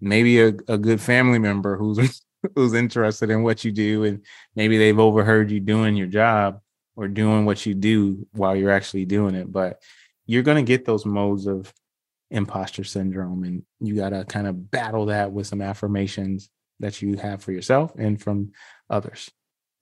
[0.00, 2.22] maybe a, a good family member who's
[2.54, 4.24] who's interested in what you do and
[4.56, 6.60] maybe they've overheard you doing your job
[6.96, 9.50] or doing what you do while you're actually doing it.
[9.50, 9.80] But
[10.26, 11.72] you're gonna get those modes of
[12.30, 17.42] imposter syndrome and you gotta kind of battle that with some affirmations that you have
[17.42, 18.52] for yourself and from
[18.88, 19.30] others.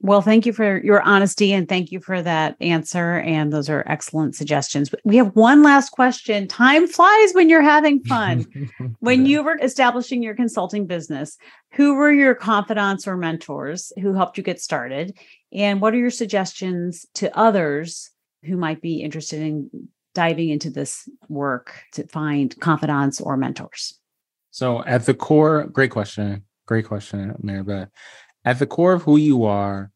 [0.01, 3.19] Well, thank you for your honesty and thank you for that answer.
[3.19, 4.95] And those are excellent suggestions.
[5.05, 6.47] We have one last question.
[6.47, 8.47] Time flies when you're having fun.
[9.01, 11.37] when you were establishing your consulting business,
[11.73, 15.19] who were your confidants or mentors who helped you get started?
[15.53, 18.11] And what are your suggestions to others
[18.45, 23.99] who might be interested in diving into this work to find confidants or mentors?
[24.53, 26.45] So, at the core, great question.
[26.67, 27.89] Great question, Maribeth.
[28.49, 29.91] At the core of who you are,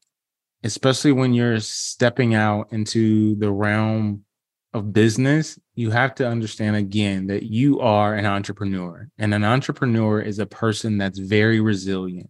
[0.62, 4.26] especially when you're stepping out into the realm
[4.74, 10.20] of business, you have to understand again that you are an entrepreneur, and an entrepreneur
[10.20, 12.28] is a person that's very resilient.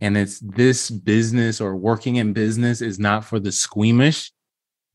[0.00, 4.32] And it's this business or working in business is not for the squeamish.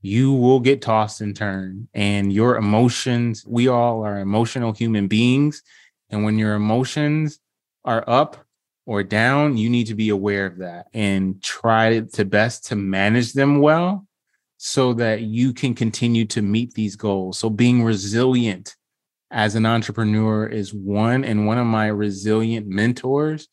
[0.02, 5.64] You will get tossed and turned, and your emotions, we all are emotional human beings.
[6.10, 7.40] And when your emotions
[7.86, 8.45] are up
[8.86, 13.34] or down, you need to be aware of that and try to best to manage
[13.34, 14.06] them well
[14.58, 17.38] so that you can continue to meet these goals.
[17.38, 18.76] So being resilient
[19.32, 21.24] as an entrepreneur is one.
[21.24, 23.48] And one of my resilient mentors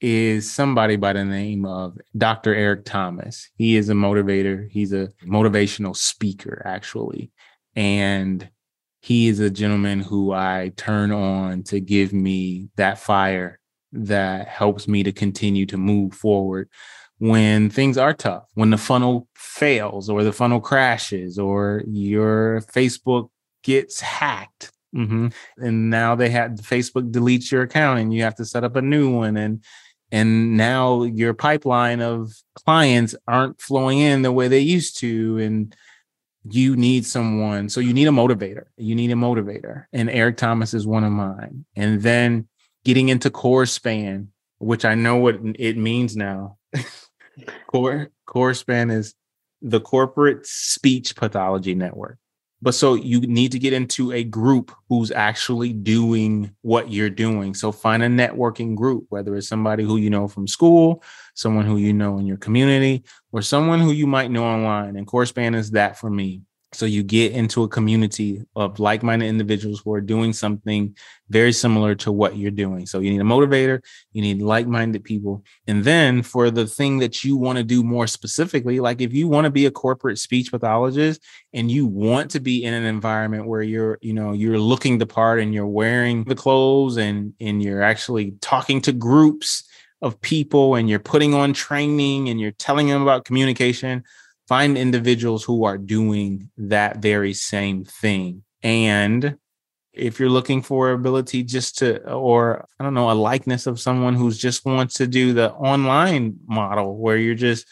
[0.00, 2.54] is somebody by the name of Dr.
[2.54, 3.48] Eric Thomas.
[3.56, 7.30] He is a motivator, he's a motivational speaker, actually.
[7.74, 8.48] And
[9.00, 13.58] he is a gentleman who I turn on to give me that fire
[13.94, 16.68] that helps me to continue to move forward
[17.18, 23.30] when things are tough, when the funnel fails or the funnel crashes or your Facebook
[23.62, 24.72] gets hacked.
[24.94, 25.28] Mm-hmm.
[25.58, 28.82] And now they had Facebook deletes your account and you have to set up a
[28.82, 29.36] new one.
[29.36, 29.64] And
[30.12, 35.38] and now your pipeline of clients aren't flowing in the way they used to.
[35.38, 35.74] And
[36.48, 37.68] you need someone.
[37.68, 38.64] So you need a motivator.
[38.76, 39.86] You need a motivator.
[39.92, 41.64] And Eric Thomas is one of mine.
[41.74, 42.48] And then
[42.84, 44.28] getting into CORSPAN,
[44.58, 46.58] which I know what it means now.
[47.66, 49.14] core CORSPAN is
[49.62, 52.18] the corporate speech pathology network.
[52.62, 57.52] But so you need to get into a group who's actually doing what you're doing.
[57.52, 61.02] So find a networking group, whether it's somebody who you know from school,
[61.34, 64.96] someone who you know in your community, or someone who you might know online.
[64.96, 66.40] And CORSPAN is that for me.
[66.74, 70.96] So you get into a community of like-minded individuals who are doing something
[71.30, 72.86] very similar to what you're doing.
[72.86, 73.80] So you need a motivator,
[74.12, 75.44] you need like-minded people.
[75.66, 79.28] And then for the thing that you want to do more specifically, like if you
[79.28, 81.22] want to be a corporate speech pathologist
[81.52, 85.06] and you want to be in an environment where you're, you know, you're looking the
[85.06, 89.64] part and you're wearing the clothes and and you're actually talking to groups
[90.02, 94.04] of people and you're putting on training and you're telling them about communication
[94.48, 98.42] find individuals who are doing that very same thing.
[98.62, 99.36] And
[99.92, 104.14] if you're looking for ability just to, or I don't know, a likeness of someone
[104.14, 107.66] who's just wants to do the online model where you're just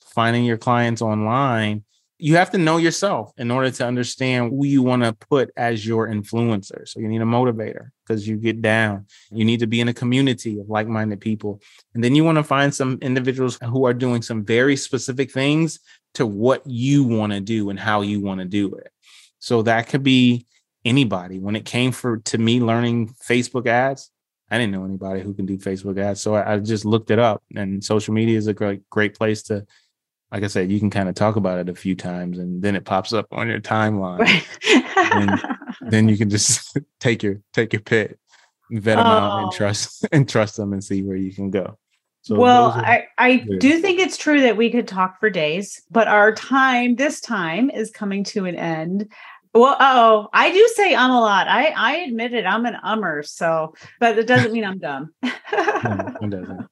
[0.00, 1.84] finding your clients online,
[2.18, 5.86] you have to know yourself in order to understand who you want to put as
[5.86, 6.88] your influencer.
[6.88, 9.06] So you need a motivator because you get down.
[9.30, 11.60] You need to be in a community of like minded people.
[11.94, 15.78] And then you want to find some individuals who are doing some very specific things
[16.16, 18.90] to what you want to do and how you want to do it.
[19.38, 20.46] So that could be
[20.84, 21.38] anybody.
[21.38, 24.10] When it came for to me learning Facebook ads,
[24.50, 26.20] I didn't know anybody who can do Facebook ads.
[26.20, 29.42] So I, I just looked it up and social media is a great great place
[29.44, 29.66] to
[30.32, 32.74] like I said, you can kind of talk about it a few times and then
[32.74, 34.18] it pops up on your timeline.
[34.18, 35.56] Right.
[35.80, 38.18] then you can just take your take your pit,
[38.70, 39.10] vet them oh.
[39.10, 39.56] out and oh.
[39.56, 41.78] trust and trust them and see where you can go.
[42.26, 43.58] So well, are, I, I yeah.
[43.60, 47.70] do think it's true that we could talk for days, but our time this time
[47.70, 49.12] is coming to an end.
[49.54, 51.46] Well, oh, I do say um a lot.
[51.46, 52.44] I I admit it.
[52.44, 55.14] I'm an ummer, so but it doesn't mean I'm dumb.
[55.22, 55.30] no,
[56.20, 56.66] it doesn't.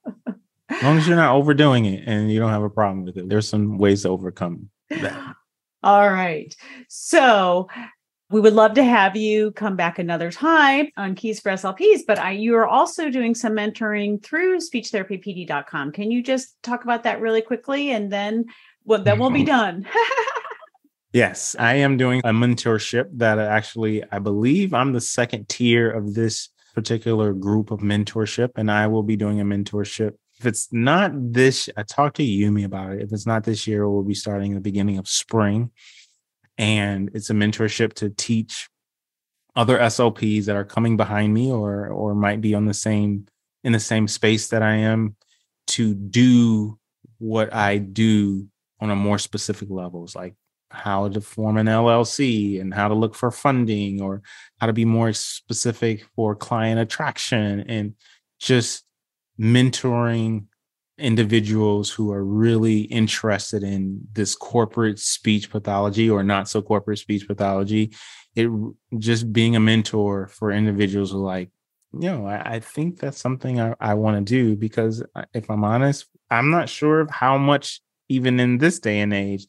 [0.71, 3.29] As long as you're not overdoing it and you don't have a problem with it,
[3.29, 5.37] there's some ways to overcome that.
[5.85, 6.53] All right.
[6.89, 7.69] So
[8.31, 12.19] we would love to have you come back another time on Keys for SLPs, but
[12.19, 15.93] I, you are also doing some mentoring through speechtherapypd.com.
[15.93, 18.47] Can you just talk about that really quickly and then
[18.85, 19.47] well, then we'll be mm-hmm.
[19.47, 19.89] done.
[21.13, 26.15] yes, I am doing a mentorship that actually I believe I'm the second tier of
[26.15, 30.15] this particular group of mentorship, and I will be doing a mentorship.
[30.39, 33.03] If it's not this, uh, I talked to Yumi about it.
[33.03, 35.71] If it's not this year, we'll be starting in the beginning of spring
[36.59, 38.69] and it's a mentorship to teach
[39.57, 43.27] other SLPs that are coming behind me or or might be on the same
[43.63, 45.17] in the same space that I am
[45.69, 46.79] to do
[47.19, 48.49] what I do
[48.81, 50.35] on a more specific levels like
[50.71, 54.23] how to form an LLC and how to look for funding or
[54.61, 57.95] how to be more specific for client attraction and
[58.41, 58.85] just
[59.39, 60.47] mentoring
[60.99, 67.27] individuals who are really interested in this corporate speech pathology or not so corporate speech
[67.27, 67.93] pathology
[68.37, 68.49] it
[68.99, 71.51] just being a mentor for individuals who like
[71.93, 75.51] you know i, I think that's something i, I want to do because uh, if
[75.51, 79.49] i'm honest i'm not sure of how much even in this day and age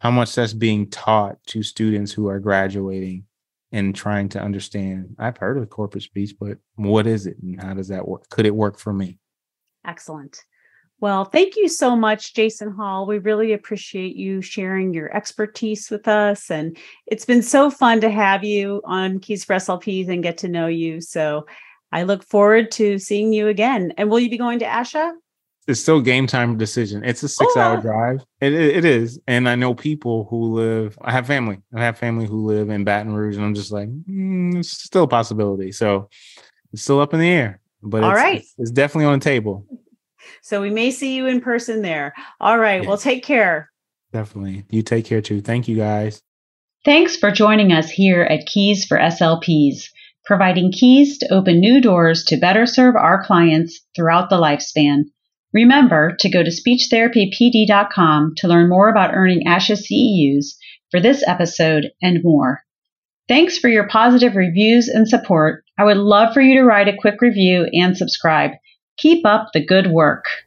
[0.00, 3.24] how much that's being taught to students who are graduating
[3.72, 5.16] and trying to understand.
[5.18, 8.28] I've heard of corporate speech but what is it and how does that work?
[8.28, 9.18] Could it work for me?
[9.86, 10.40] Excellent
[11.04, 13.04] Well, thank you so much, Jason Hall.
[13.04, 16.50] We really appreciate you sharing your expertise with us.
[16.50, 20.48] And it's been so fun to have you on Keys for SLPs and get to
[20.48, 21.02] know you.
[21.02, 21.44] So
[21.92, 23.92] I look forward to seeing you again.
[23.98, 25.12] And will you be going to ASHA?
[25.68, 27.04] It's still game time decision.
[27.04, 28.24] It's a six oh, hour drive.
[28.40, 29.20] It, it is.
[29.26, 31.58] And I know people who live, I have family.
[31.74, 33.36] I have family who live in Baton Rouge.
[33.36, 35.70] And I'm just like, mm, it's still a possibility.
[35.70, 36.08] So
[36.72, 37.60] it's still up in the air.
[37.82, 38.40] But All it's, right.
[38.40, 39.66] it's, it's definitely on the table.
[40.44, 42.12] So we may see you in person there.
[42.38, 42.82] All right.
[42.82, 42.86] Yes.
[42.86, 43.70] Well, take care.
[44.12, 44.66] Definitely.
[44.68, 45.40] You take care too.
[45.40, 46.20] Thank you guys.
[46.84, 49.86] Thanks for joining us here at Keys for SLPs,
[50.26, 55.04] providing keys to open new doors to better serve our clients throughout the lifespan.
[55.54, 60.56] Remember to go to speechtherapypd.com to learn more about earning ASHA CEUs
[60.90, 62.60] for this episode and more.
[63.28, 65.64] Thanks for your positive reviews and support.
[65.78, 68.50] I would love for you to write a quick review and subscribe.
[68.96, 70.43] Keep up the good work.